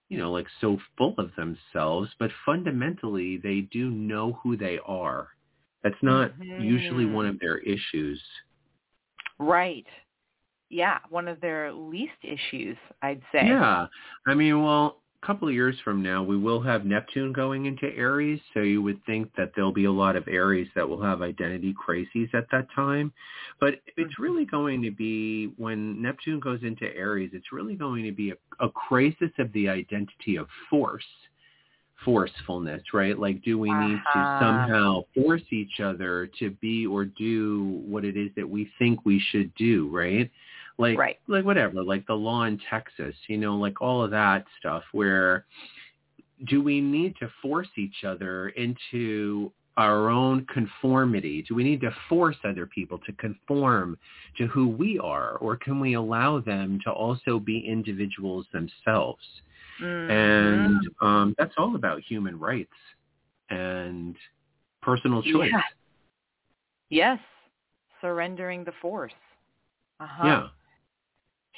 you 0.10 0.18
know, 0.18 0.32
like 0.32 0.48
so 0.62 0.80
full 0.98 1.16
of 1.18 1.32
themselves, 1.36 2.10
but 2.20 2.32
fundamentally 2.46 3.38
they 3.38 3.62
do 3.62 3.90
know 3.90 4.40
who 4.42 4.56
they 4.56 4.80
are. 4.86 5.30
That's 5.84 6.02
not 6.02 6.32
usually 6.58 7.06
Mhm. 7.06 7.14
one 7.14 7.26
of 7.26 7.40
their 7.40 7.58
issues. 7.60 8.24
Right. 9.40 9.88
Yeah, 10.70 11.00
one 11.10 11.28
of 11.28 11.40
their 11.40 11.72
least 11.72 12.20
issues, 12.24 12.78
I'd 13.02 13.22
say. 13.32 13.46
Yeah. 13.48 13.88
I 14.28 14.34
mean, 14.34 14.64
well, 14.64 14.98
a 15.22 15.26
couple 15.26 15.48
of 15.48 15.54
years 15.54 15.76
from 15.84 16.04
now, 16.04 16.22
we 16.22 16.38
will 16.38 16.62
have 16.62 16.86
Neptune 16.86 17.34
going 17.34 17.66
into 17.66 17.88
Aries, 17.96 18.40
so 18.54 18.60
you 18.60 18.82
would 18.82 19.04
think 19.06 19.32
that 19.36 19.52
there'll 19.56 19.72
be 19.72 19.86
a 19.86 19.92
lot 19.92 20.16
of 20.16 20.28
Aries 20.28 20.68
that 20.76 20.88
will 20.88 21.02
have 21.02 21.22
identity 21.22 21.74
crises 21.74 22.30
at 22.34 22.46
that 22.52 22.68
time. 22.76 23.12
But 23.60 23.76
it's 23.96 24.20
really 24.20 24.46
going 24.46 24.82
to 24.84 24.92
be, 24.92 25.54
when 25.58 26.02
Neptune 26.02 26.40
goes 26.40 26.60
into 26.64 26.86
Aries, 26.96 27.32
it's 27.34 27.52
really 27.52 27.76
going 27.76 28.04
to 28.04 28.12
be 28.12 28.32
a, 28.32 28.36
a 28.60 28.70
crisis 28.70 29.32
of 29.40 29.52
the 29.54 29.70
identity 29.70 30.36
of 30.36 30.48
force, 30.70 31.04
forcefulness, 32.06 32.84
right? 32.94 33.18
Like, 33.18 33.42
do 33.44 33.58
we 33.58 33.74
need 33.74 33.98
to 34.14 34.20
Uh-huh. 34.20 34.40
somehow 34.40 35.02
force 35.16 35.42
each 35.52 35.80
other 35.80 36.30
to 36.40 36.52
be 36.52 36.86
or 36.86 37.06
do 37.06 37.82
what 37.88 38.06
it 38.06 38.16
is 38.16 38.30
that 38.36 38.48
we 38.48 38.70
think 38.78 39.04
we 39.06 39.20
should 39.32 39.54
do, 39.56 39.90
right? 39.90 40.30
Like 40.78 40.98
Right. 40.98 41.20
like 41.28 41.46
whatever 41.46 41.84
like 41.84 42.06
the 42.08 42.14
law 42.14 42.44
in 42.44 42.60
texas 42.70 43.16
you 43.28 43.38
know 43.38 43.56
like 43.56 43.82
all 43.82 44.04
of 44.04 44.12
that 44.12 44.46
stuff 44.60 44.84
where 44.92 45.46
do 46.48 46.62
we 46.62 46.80
need 46.82 47.16
to 47.20 47.30
force 47.42 47.68
each 47.78 48.04
other 48.06 48.50
into 48.50 49.52
our 49.76 50.10
own 50.10 50.46
conformity 50.46 51.44
do 51.48 51.56
we 51.56 51.64
need 51.64 51.82
to 51.82 51.92
force 52.10 52.36
other 52.44 52.66
people 52.68 53.00
to 53.06 53.12
conform 53.14 53.98
to 54.38 54.46
who 54.48 54.68
we 54.68 55.00
are 55.00 55.38
or 55.38 55.56
can 55.56 55.80
we 55.80 55.94
allow 55.94 56.40
them 56.40 56.80
to 56.84 56.92
also 56.92 57.40
be 57.40 57.60
individuals 57.60 58.46
themselves 58.54 59.24
Mhm. 59.80 60.10
and 60.12 60.90
um 61.02 61.36
that's 61.38 61.54
all 61.58 61.76
about 61.76 62.02
human 62.02 62.38
rights 62.40 62.74
and 63.50 64.16
personal 64.82 65.22
choice 65.24 65.52
Yeah. 65.52 65.62
Yes. 66.90 67.20
Surrendering 68.02 68.64
the 68.64 68.72
force. 68.74 69.12
Uh-huh. 70.00 70.26
yeah 70.26 70.48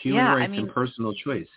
human 0.02 0.24
Yeah, 0.24 0.34
I 0.34 0.36
rights 0.38 0.52
mean- 0.52 0.60
and 0.62 0.70
personal 0.74 1.14
choice 1.14 1.48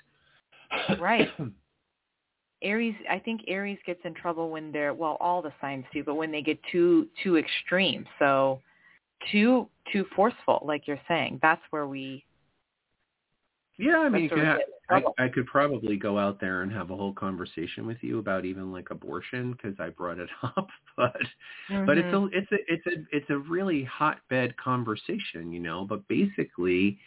Right. 0.98 1.28
Aries, 2.62 2.94
I 3.10 3.18
think 3.18 3.42
Aries 3.48 3.78
gets 3.84 4.00
in 4.04 4.14
trouble 4.14 4.48
when 4.50 4.70
they're 4.70 4.94
well, 4.94 5.16
all 5.20 5.42
the 5.42 5.52
signs 5.60 5.84
do, 5.92 6.04
but 6.04 6.14
when 6.14 6.30
they 6.30 6.42
get 6.42 6.58
too 6.70 7.08
too 7.22 7.36
extreme, 7.36 8.06
so 8.18 8.60
too 9.32 9.68
too 9.92 10.04
forceful, 10.14 10.62
like 10.64 10.86
you're 10.86 11.00
saying, 11.08 11.40
that's 11.42 11.62
where 11.70 11.86
we. 11.88 12.24
Yeah, 13.78 13.98
I 13.98 14.08
mean, 14.10 14.28
have, 14.28 14.36
we 14.36 14.38
get 14.38 14.68
in 15.08 15.12
I. 15.18 15.24
I 15.24 15.28
could 15.28 15.46
probably 15.46 15.96
go 15.96 16.18
out 16.18 16.40
there 16.40 16.62
and 16.62 16.70
have 16.72 16.90
a 16.90 16.96
whole 16.96 17.12
conversation 17.14 17.84
with 17.86 17.96
you 18.00 18.18
about 18.20 18.44
even 18.44 18.70
like 18.70 18.90
abortion 18.90 19.52
because 19.52 19.74
I 19.80 19.88
brought 19.88 20.18
it 20.20 20.28
up, 20.42 20.68
but 20.96 21.16
but 21.86 21.98
it's 21.98 22.12
Mhm. 22.12 22.32
a 22.32 22.38
it's 22.38 22.52
a 22.52 22.56
it's 22.72 22.86
a 22.86 23.16
it's 23.16 23.30
a 23.30 23.38
really 23.38 23.82
hotbed 23.82 24.56
conversation, 24.56 25.50
you 25.50 25.58
know. 25.60 25.84
But 25.84 26.06
basically, 26.06 26.98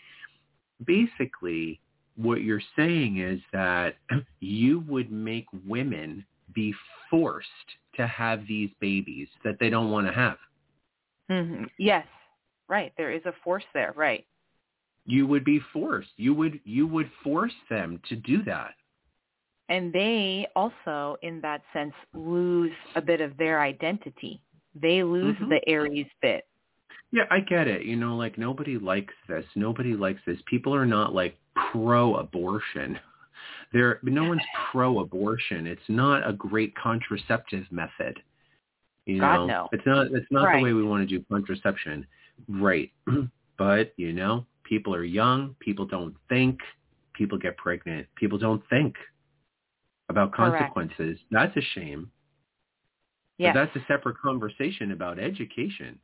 basically, 0.85 1.79
what 2.15 2.41
you're 2.41 2.61
saying 2.75 3.17
is 3.19 3.39
that 3.53 3.95
you 4.39 4.81
would 4.88 5.11
make 5.11 5.45
women 5.67 6.25
be 6.53 6.73
forced 7.09 7.49
to 7.95 8.07
have 8.07 8.45
these 8.47 8.69
babies 8.79 9.27
that 9.43 9.57
they 9.59 9.69
don't 9.69 9.91
want 9.91 10.07
to 10.07 10.13
have. 10.13 10.38
Mhm. 11.29 11.69
yes, 11.77 12.05
right. 12.67 12.93
There 12.97 13.11
is 13.11 13.25
a 13.25 13.33
force 13.43 13.63
there, 13.73 13.93
right? 13.95 14.25
You 15.05 15.27
would 15.27 15.43
be 15.43 15.59
forced. 15.73 16.09
You 16.17 16.33
would 16.33 16.59
you 16.63 16.88
would 16.88 17.09
force 17.23 17.53
them 17.69 17.99
to 18.09 18.15
do 18.15 18.43
that. 18.43 18.75
And 19.69 19.91
they 19.91 20.47
also, 20.55 21.17
in 21.23 21.41
that 21.41 21.63
sense, 21.73 21.93
lose 22.13 22.71
a 22.95 23.01
bit 23.01 23.19
of 23.21 23.35
their 23.38 23.61
identity. 23.61 24.39
They 24.75 25.03
lose 25.03 25.35
Mhm. 25.38 25.49
the 25.49 25.67
Aries 25.67 26.07
bit. 26.21 26.47
Yeah, 27.15 27.23
I 27.32 27.39
get 27.39 27.69
it. 27.69 27.86
You 27.86 27.95
know, 27.95 28.17
like 28.17 28.38
nobody 28.38 28.78
likes 28.78 29.13
this. 29.30 29.45
Nobody 29.56 29.93
likes 29.93 30.19
this. 30.28 30.38
People 30.47 30.75
are 30.75 30.86
not 30.86 31.15
like 31.15 31.38
pro-abortion. 31.71 32.99
They're 33.73 33.99
no 34.04 34.25
one's 34.25 34.41
pro-abortion. 34.69 35.65
It's 35.65 35.82
not 35.88 36.28
a 36.28 36.34
great 36.34 36.75
contraceptive 36.75 37.63
method. 37.71 38.21
You 39.06 39.21
God, 39.21 39.36
know, 39.38 39.45
no. 39.47 39.69
it's 39.71 39.86
not. 39.86 40.08
It's 40.08 40.30
not 40.30 40.43
Right. 40.43 40.58
the 40.58 40.63
way 40.63 40.73
we 40.73 40.84
want 40.84 41.08
to 41.08 41.17
do 41.17 41.23
contraception, 41.32 42.06
right? 42.49 42.91
but 43.58 43.93
you 43.95 44.12
know, 44.12 44.45
people 44.65 44.93
are 44.93 45.06
young. 45.06 45.56
People 45.62 45.86
don't 45.86 46.15
think. 46.28 46.60
People 47.13 47.38
get 47.38 47.56
pregnant. 47.56 48.08
People 48.15 48.38
don't 48.38 48.62
think 48.69 48.95
about 50.10 50.34
Correct. 50.34 50.58
consequences. 50.58 51.17
That's 51.32 51.56
a 51.56 51.62
shame. 51.75 52.12
Yes. 53.38 53.56
But 53.56 53.71
that's 53.73 53.75
a 53.78 53.88
separate 53.88 54.17
conversation 54.17 54.91
about 54.91 55.17
education. 55.17 55.97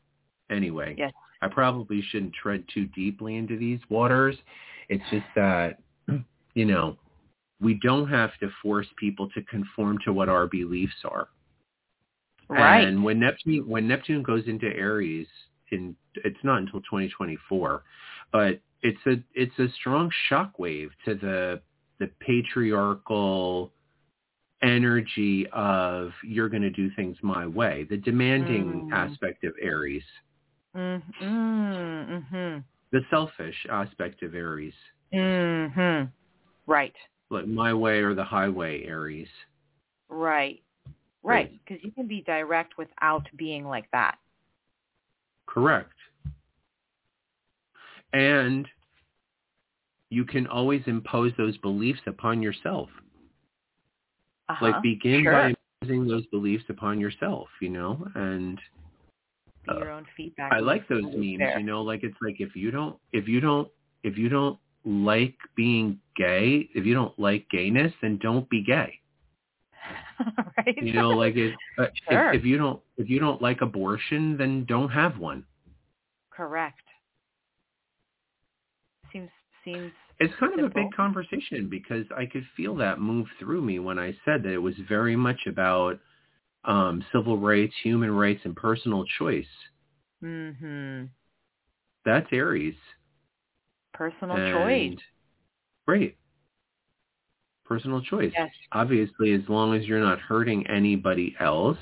Anyway, 0.51 0.95
Yes. 0.97 1.13
I 1.41 1.47
probably 1.47 2.01
shouldn't 2.01 2.33
tread 2.33 2.63
too 2.73 2.85
deeply 2.87 3.35
into 3.37 3.57
these 3.57 3.79
waters. 3.89 4.37
It's 4.89 5.03
just 5.09 5.25
that, 5.35 5.79
you 6.53 6.65
know, 6.65 6.97
we 7.59 7.75
don't 7.75 8.07
have 8.09 8.37
to 8.39 8.49
force 8.61 8.87
people 8.97 9.29
to 9.29 9.41
conform 9.43 9.97
to 10.05 10.13
what 10.13 10.29
our 10.29 10.47
beliefs 10.47 11.03
are. 11.05 11.29
right. 12.49 12.83
And 12.87 13.03
when 13.03 13.19
Neptune 13.19 13.67
when 13.67 13.87
Neptune 13.87 14.23
goes 14.23 14.47
into 14.47 14.67
Aries, 14.67 15.27
in 15.71 15.95
it's 16.15 16.43
not 16.43 16.57
until 16.59 16.81
2024, 16.81 17.83
but 18.31 18.59
it's 18.81 18.99
a 19.07 19.15
it's 19.33 19.57
a 19.59 19.67
strong 19.79 20.11
shockwave 20.29 20.89
to 21.05 21.15
the 21.15 21.61
the 21.99 22.09
patriarchal 22.19 23.71
energy 24.63 25.47
of 25.53 26.11
you're 26.23 26.49
going 26.49 26.61
to 26.61 26.69
do 26.69 26.89
things 26.95 27.17
my 27.21 27.47
way, 27.47 27.85
the 27.89 27.97
demanding 27.97 28.85
Mm. 28.85 28.91
aspect 28.91 29.43
of 29.43 29.53
Aries, 29.61 30.03
Mm-hmm. 30.75 31.23
Mm-hmm. 31.25 32.59
the 32.91 33.01
selfish 33.09 33.55
aspect 33.69 34.23
of 34.23 34.35
Aries, 34.35 34.73
Mm-hmm. 35.13 36.05
Right. 36.67 36.93
like 37.29 37.47
my 37.47 37.73
way 37.73 37.99
or 37.99 38.13
the 38.13 38.23
highway 38.23 38.83
Aries. 38.85 39.27
Right. 40.09 40.61
Right. 41.23 41.51
Because 41.65 41.83
you 41.83 41.91
can 41.91 42.07
be 42.07 42.21
direct 42.21 42.77
without 42.77 43.27
being 43.37 43.65
like 43.65 43.89
that. 43.91 44.17
Correct. 45.47 45.93
And 48.13 48.67
you 50.09 50.25
can 50.25 50.47
always 50.47 50.81
impose 50.87 51.31
those 51.37 51.57
beliefs 51.57 52.01
upon 52.07 52.41
yourself. 52.41 52.89
Uh-huh. 54.49 54.65
Like 54.65 54.81
begin 54.81 55.23
Sure. 55.23 55.33
by 55.33 55.53
imposing 55.81 56.07
those 56.07 56.25
beliefs 56.27 56.65
upon 56.69 56.99
yourself, 56.99 57.47
you 57.61 57.69
know, 57.69 58.05
and 58.15 58.59
Be 59.67 59.75
your 59.75 59.91
own 59.91 60.05
feedback. 60.17 60.51
I 60.51 60.59
like 60.59 60.87
those 60.87 61.03
memes, 61.03 61.39
there. 61.39 61.59
you 61.59 61.65
know, 61.65 61.81
like 61.81 62.03
it's 62.03 62.15
like 62.21 62.37
if 62.39 62.55
you 62.55 62.71
don't 62.71 62.97
if 63.13 63.27
you 63.27 63.39
don't 63.39 63.67
if 64.03 64.17
you 64.17 64.27
don't 64.29 64.57
like 64.83 65.35
being 65.55 65.99
gay, 66.17 66.67
if 66.73 66.85
you 66.85 66.93
don't 66.93 67.17
like 67.19 67.47
gayness, 67.51 67.93
then 68.01 68.17
don't 68.21 68.49
be 68.49 68.63
gay. 68.63 68.99
right. 70.57 70.75
You 70.81 70.93
know, 70.93 71.09
like 71.09 71.35
it, 71.35 71.53
uh, 71.77 71.87
Sure. 72.09 72.33
if, 72.33 72.41
if 72.41 72.45
you 72.45 72.57
don't 72.57 72.79
if 72.97 73.09
you 73.09 73.19
don't 73.19 73.41
like 73.41 73.61
abortion, 73.61 74.37
then 74.37 74.65
don't 74.65 74.89
have 74.89 75.17
one. 75.17 75.45
Correct. 76.31 76.81
Seems 79.13 79.29
seems 79.63 79.91
It's 80.19 80.33
kind 80.39 80.59
of 80.59 80.65
a 80.65 80.69
big 80.69 80.91
conversation 80.95 81.69
because 81.69 82.05
I 82.15 82.25
could 82.25 82.45
feel 82.57 82.75
that 82.77 82.99
move 82.99 83.27
through 83.39 83.61
me 83.61 83.79
when 83.79 83.99
I 83.99 84.15
said 84.25 84.43
that 84.43 84.53
it 84.53 84.57
was 84.57 84.75
very 84.87 85.15
much 85.15 85.39
about 85.47 85.99
um, 86.65 87.03
civil 87.11 87.37
rights, 87.37 87.73
human 87.83 88.11
rights, 88.11 88.41
and 88.43 88.55
personal 88.55 89.05
choice. 89.17 89.45
Mm-hmm. 90.23 91.05
That's 92.05 92.27
Aries. 92.31 92.75
Personal 93.93 94.37
and, 94.37 94.97
choice. 94.97 95.05
Right. 95.87 96.17
Personal 97.65 98.01
choice. 98.01 98.31
Yes. 98.37 98.49
Obviously, 98.71 99.33
as 99.33 99.41
long 99.47 99.73
as 99.75 99.85
you're 99.85 99.99
not 99.99 100.19
hurting 100.19 100.67
anybody 100.67 101.35
else, 101.39 101.77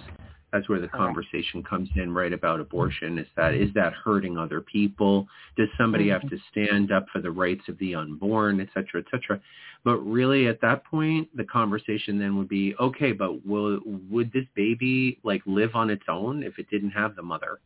that's 0.51 0.67
where 0.67 0.79
the 0.79 0.87
Correct. 0.87 1.05
conversation 1.05 1.61
comes 1.63 1.89
in 1.95 2.13
right 2.13 2.33
about 2.33 2.59
abortion 2.59 3.19
is 3.19 3.27
that 3.35 3.53
is 3.53 3.71
that 3.75 3.93
hurting 3.93 4.37
other 4.37 4.61
people? 4.61 5.27
Does 5.57 5.67
somebody 5.77 6.09
have 6.09 6.27
to 6.29 6.37
stand 6.51 6.91
up 6.91 7.05
for 7.11 7.21
the 7.21 7.31
rights 7.31 7.67
of 7.67 7.77
the 7.77 7.95
unborn 7.95 8.59
et 8.59 8.69
cetera 8.73 9.01
et 9.01 9.05
cetera? 9.11 9.39
But 9.83 9.97
really 9.99 10.47
at 10.47 10.59
that 10.61 10.83
point 10.85 11.29
the 11.35 11.43
conversation 11.43 12.17
then 12.17 12.35
would 12.37 12.49
be 12.49 12.75
okay 12.79 13.11
but 13.11 13.45
will 13.45 13.79
would 13.85 14.31
this 14.31 14.45
baby 14.55 15.19
like 15.23 15.41
live 15.45 15.75
on 15.75 15.89
its 15.89 16.03
own 16.07 16.43
if 16.43 16.57
it 16.59 16.69
didn't 16.69 16.91
have 16.91 17.15
the 17.15 17.23
mother? 17.23 17.59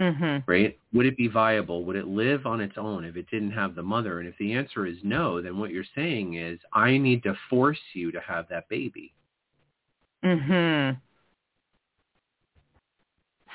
Mhm. 0.00 0.42
right? 0.46 0.76
Would 0.92 1.06
it 1.06 1.16
be 1.16 1.28
viable? 1.28 1.84
Would 1.84 1.96
it 1.96 2.08
live 2.08 2.46
on 2.46 2.60
its 2.60 2.76
own 2.76 3.04
if 3.04 3.16
it 3.16 3.30
didn't 3.30 3.52
have 3.52 3.74
the 3.74 3.82
mother? 3.82 4.18
And 4.18 4.28
if 4.28 4.36
the 4.38 4.52
answer 4.52 4.86
is 4.86 4.98
no 5.02 5.40
then 5.40 5.58
what 5.58 5.70
you're 5.70 5.84
saying 5.94 6.34
is 6.34 6.58
i 6.72 6.96
need 6.98 7.22
to 7.22 7.34
force 7.48 7.80
you 7.94 8.10
to 8.12 8.20
have 8.20 8.48
that 8.48 8.68
baby. 8.68 9.14
Mhm. 10.24 11.00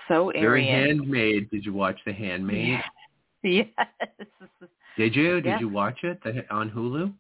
So 0.08 0.32
very 0.34 0.66
Handmaid 0.66 1.50
did 1.50 1.66
you 1.66 1.74
watch 1.74 2.00
the 2.06 2.14
handmaid 2.14 2.80
Yes. 3.44 3.68
Did 4.98 5.16
you? 5.16 5.36
Did 5.42 5.46
Yeah. 5.46 5.60
you 5.60 5.70
watch 5.70 6.04
it 6.04 6.22
the, 6.24 6.44
on 6.54 6.70
Hulu? 6.72 7.14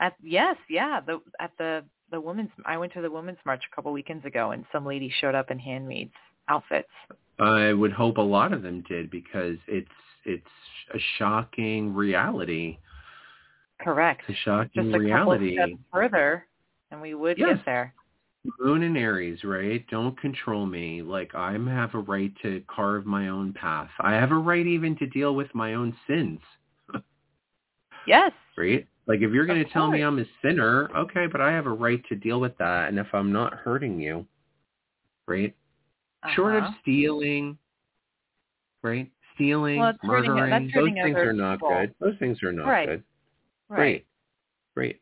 At 0.00 0.14
yes, 0.22 0.56
yeah. 0.70 1.00
The 1.00 1.20
at 1.40 1.50
the 1.58 1.84
the 2.10 2.20
women's 2.20 2.50
I 2.64 2.76
went 2.78 2.92
to 2.94 3.02
the 3.02 3.10
women's 3.10 3.38
march 3.44 3.62
a 3.70 3.74
couple 3.74 3.92
weekends 3.92 4.24
ago 4.24 4.52
and 4.52 4.64
some 4.72 4.86
lady 4.86 5.12
showed 5.20 5.34
up 5.34 5.50
in 5.50 5.58
handmaids 5.58 6.12
outfits. 6.48 6.88
I 7.38 7.72
would 7.72 7.92
hope 7.92 8.16
a 8.16 8.22
lot 8.22 8.52
of 8.52 8.62
them 8.62 8.82
did 8.88 9.10
because 9.10 9.56
it's 9.66 9.88
it's 10.24 10.46
a 10.94 10.98
shocking 11.18 11.94
reality. 11.94 12.78
Correct. 13.80 14.22
It's 14.28 14.38
a 14.38 14.42
shocking 14.42 14.84
Just 14.84 14.94
a 14.96 14.98
reality. 14.98 15.56
couple 15.56 15.68
steps 15.74 15.82
further 15.92 16.46
and 16.90 17.00
we 17.02 17.14
would 17.14 17.36
Yes. 17.38 17.56
get 17.56 17.64
there. 17.66 17.94
Moon 18.60 18.82
and 18.82 18.96
Aries, 18.96 19.42
right? 19.44 19.84
Don't 19.90 20.18
control 20.20 20.64
me. 20.64 21.02
Like 21.02 21.34
I 21.34 21.52
have 21.52 21.94
a 21.94 21.98
right 21.98 22.32
to 22.42 22.62
carve 22.68 23.04
my 23.04 23.28
own 23.28 23.52
path. 23.52 23.90
I 24.00 24.12
have 24.14 24.30
a 24.30 24.36
right 24.36 24.66
even 24.66 24.96
to 24.98 25.06
deal 25.06 25.34
with 25.34 25.54
my 25.54 25.74
own 25.74 25.94
sins, 26.06 26.40
Yes. 28.06 28.32
right? 28.56 28.86
Like 29.06 29.20
if 29.20 29.32
you're 29.32 29.46
going 29.46 29.62
to 29.64 29.70
tell 29.70 29.90
me. 29.90 30.02
I'm 30.02 30.18
a 30.18 30.24
sinner, 30.42 30.88
okay, 30.96 31.26
but 31.26 31.40
I 31.40 31.50
have 31.52 31.66
a 31.66 31.72
right 31.72 32.02
to 32.08 32.14
deal 32.14 32.40
with 32.40 32.56
that. 32.58 32.88
And 32.88 32.98
if 32.98 33.06
I'm 33.12 33.32
not 33.32 33.54
hurting 33.54 34.00
you, 34.00 34.26
right? 35.26 35.54
short 36.34 36.54
of 36.56 36.64
Uh-huh. 36.64 36.74
stealing, 36.82 37.56
right? 38.82 39.10
Stealing, 39.34 39.78
Well, 39.78 39.92
hurting- 40.02 40.32
murdering—those 40.34 40.72
things 41.02 41.16
are 41.16 41.32
not 41.32 41.58
people. 41.60 41.68
good. 41.68 41.94
Those 42.00 42.18
things 42.18 42.42
are 42.42 42.52
not 42.52 42.66
Right. 42.66 42.88
good. 42.88 43.04
Right. 43.68 44.04
Great. 44.74 45.00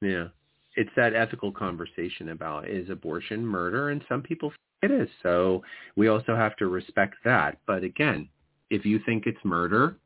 Yeah. 0.00 0.28
It's 0.76 0.90
that 0.96 1.14
ethical 1.14 1.52
conversation 1.52 2.30
about 2.30 2.68
is 2.68 2.90
abortion 2.90 3.46
murder 3.46 3.90
and 3.90 4.04
some 4.08 4.22
people 4.22 4.50
think 4.50 4.92
it 4.92 5.02
is. 5.02 5.08
So 5.22 5.62
we 5.96 6.08
also 6.08 6.36
have 6.36 6.56
to 6.56 6.66
respect 6.66 7.14
that. 7.24 7.58
But 7.66 7.82
again, 7.82 8.28
if 8.70 8.84
you 8.84 9.00
think 9.06 9.24
it's 9.26 9.38
murder, 9.44 9.96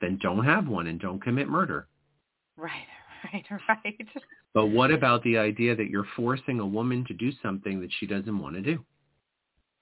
then 0.00 0.18
don't 0.22 0.44
have 0.44 0.68
one 0.68 0.86
and 0.86 1.00
don't 1.00 1.22
commit 1.22 1.48
murder. 1.48 1.86
Right. 2.56 2.72
Right. 3.34 3.44
Right. 3.68 4.08
But 4.54 4.68
what 4.68 4.90
about 4.90 5.22
the 5.24 5.36
idea 5.36 5.76
that 5.76 5.90
you're 5.90 6.06
forcing 6.16 6.58
a 6.58 6.66
woman 6.66 7.04
to 7.06 7.12
do 7.12 7.30
something 7.42 7.78
that 7.82 7.90
she 7.98 8.06
doesn't 8.06 8.38
want 8.38 8.56
to 8.56 8.62
do? 8.62 8.82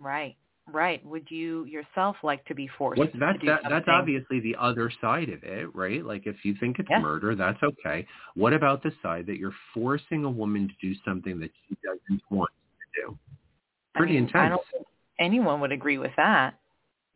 Right. 0.01 0.37
Right. 0.71 1.05
Would 1.07 1.31
you 1.31 1.65
yourself 1.65 2.17
like 2.23 2.45
to 2.45 2.55
be 2.55 2.69
forced 2.77 3.01
to 3.01 3.09
that's 3.19 3.41
do 3.41 3.47
that, 3.47 3.63
that's 3.69 3.89
obviously 3.89 4.41
the 4.41 4.55
other 4.61 4.91
side 5.01 5.31
of 5.31 5.43
it, 5.43 5.75
right? 5.75 6.05
Like 6.05 6.27
if 6.27 6.45
you 6.45 6.55
think 6.61 6.79
it's 6.79 6.89
Yeah. 6.91 7.01
murder, 7.01 7.35
that's 7.35 7.63
okay. 7.63 8.07
What 8.35 8.53
about 8.53 8.83
the 8.83 8.93
side 9.03 9.27
that 9.27 9.39
you're 9.39 9.55
forcing 9.73 10.25
a 10.25 10.31
woman 10.31 10.69
to 10.69 10.75
do 10.81 10.95
something 11.07 11.41
that 11.41 11.51
she 11.67 11.77
doesn't 11.83 12.23
want 12.31 12.51
to 12.95 13.01
do? 13.03 13.19
I 13.95 13.99
Pretty 13.99 14.21
mean, 14.21 14.31
I 14.35 14.49
don't 14.51 14.61
think 14.71 14.87
anyone 15.19 15.61
would 15.61 15.73
agree 15.73 15.97
with 15.99 16.15
that. 16.17 16.59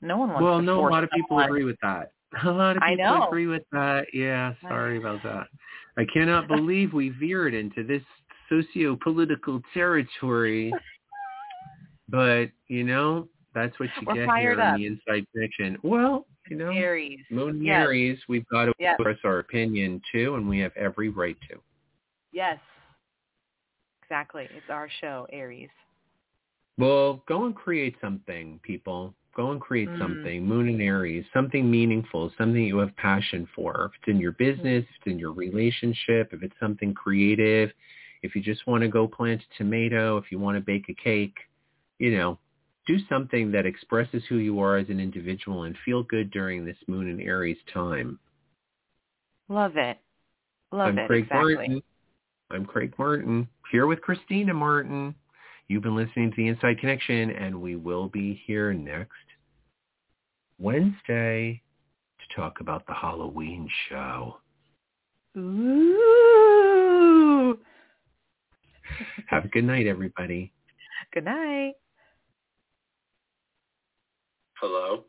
No 0.00 0.16
one 0.16 0.30
wants 0.30 0.38
to 0.38 0.40
force. 0.40 0.50
Well, 0.50 0.58
to 0.60 0.66
no, 0.66 0.88
a 0.88 0.90
lot 0.90 1.04
of 1.04 1.10
people 1.10 1.36
someone. 1.36 1.44
agree 1.46 1.64
with 1.64 1.78
that. 1.82 2.12
A 2.44 2.50
lot 2.50 2.78
of 2.78 2.82
people 2.82 3.24
agree 3.24 3.46
with 3.46 3.62
that. 3.72 4.06
Yeah, 4.14 4.54
sorry 4.62 4.96
about 4.96 5.22
that. 5.22 5.48
I 5.98 6.06
cannot 6.14 6.48
believe 6.48 6.94
we 6.94 7.10
veered 7.10 7.52
into 7.52 7.84
this 7.84 8.02
socio-political 8.48 9.60
territory. 9.74 10.72
But, 12.08 12.50
you 12.68 12.84
know, 12.84 13.28
that's 13.54 13.78
what 13.78 13.88
you 14.00 14.06
We're 14.06 14.26
get 14.26 14.36
here 14.38 14.60
up. 14.60 14.74
on 14.74 14.80
the 14.80 14.86
Inside 14.86 15.26
Connection. 15.32 15.78
Well, 15.82 16.26
you 16.48 16.56
know, 16.56 16.70
Aries. 16.70 17.20
Moon 17.30 17.62
Yes. 17.62 17.82
Aries, 17.82 18.18
we've 18.28 18.46
got 18.48 18.66
to 18.66 18.72
Yes. 18.78 18.96
express 18.98 19.18
our 19.24 19.38
opinion 19.38 20.00
too, 20.10 20.34
and 20.34 20.48
we 20.48 20.58
have 20.60 20.72
every 20.76 21.08
right 21.08 21.36
to. 21.50 21.60
Yes. 22.32 22.58
Exactly. 24.02 24.48
It's 24.54 24.68
our 24.68 24.88
show, 25.00 25.26
Aries. 25.32 25.70
Well, 26.78 27.22
go 27.26 27.44
and 27.44 27.54
create 27.54 27.96
something, 28.00 28.58
people. 28.62 29.14
Go 29.34 29.52
and 29.52 29.60
create 29.60 29.88
Mm. 29.90 29.98
something. 29.98 30.44
Moon 30.44 30.68
and 30.68 30.82
Aries, 30.82 31.24
something 31.32 31.70
meaningful, 31.70 32.30
something 32.36 32.62
you 32.62 32.78
have 32.78 32.94
passion 32.96 33.46
for. 33.54 33.86
If 33.86 33.92
it's 34.00 34.08
in 34.08 34.18
your 34.18 34.32
business, 34.32 34.84
if 34.84 34.96
it's 34.96 35.06
in 35.06 35.18
your 35.18 35.32
relationship, 35.32 36.32
if 36.34 36.42
it's 36.42 36.58
something 36.60 36.92
creative, 36.92 37.72
if 38.22 38.36
you 38.36 38.42
just 38.42 38.66
want 38.66 38.82
to 38.82 38.88
go 38.88 39.08
plant 39.08 39.42
a 39.42 39.56
tomato, 39.56 40.16
if 40.18 40.30
you 40.30 40.38
want 40.38 40.56
to 40.56 40.60
bake 40.60 40.88
a 40.88 40.94
cake, 40.94 41.36
you 41.98 42.16
know, 42.16 42.38
do 42.86 42.98
something 43.08 43.52
that 43.52 43.66
expresses 43.66 44.22
who 44.28 44.36
you 44.36 44.60
are 44.60 44.76
as 44.76 44.88
an 44.88 45.00
individual 45.00 45.64
and 45.64 45.76
feel 45.84 46.02
good 46.02 46.30
during 46.30 46.64
this 46.64 46.76
Moon 46.88 47.08
and 47.08 47.20
Aries 47.20 47.58
time. 47.72 48.18
Love 49.48 49.76
it. 49.76 49.98
Love 50.72 50.88
I'm 50.88 50.98
it. 50.98 51.06
Craig 51.06 51.24
exactly. 51.24 51.54
Martin. 51.54 51.82
I'm 52.50 52.66
Craig 52.66 52.92
Martin, 52.98 53.48
here 53.70 53.86
with 53.86 54.00
Christina 54.02 54.52
Martin. 54.52 55.14
You've 55.68 55.82
been 55.82 55.96
listening 55.96 56.30
to 56.30 56.36
The 56.36 56.48
Inside 56.48 56.80
Connection, 56.80 57.30
and 57.30 57.62
we 57.62 57.76
will 57.76 58.08
be 58.08 58.42
here 58.46 58.74
next 58.74 59.12
Wednesday 60.58 61.62
to 62.18 62.36
talk 62.36 62.60
about 62.60 62.86
the 62.86 62.92
Halloween 62.94 63.68
show. 63.88 64.36
Ooh. 65.36 65.98
Have 69.28 69.46
a 69.46 69.48
good 69.48 69.64
night, 69.64 69.86
everybody. 69.86 70.52
Good 71.14 71.24
night. 71.24 71.74
Hello? 74.62 75.05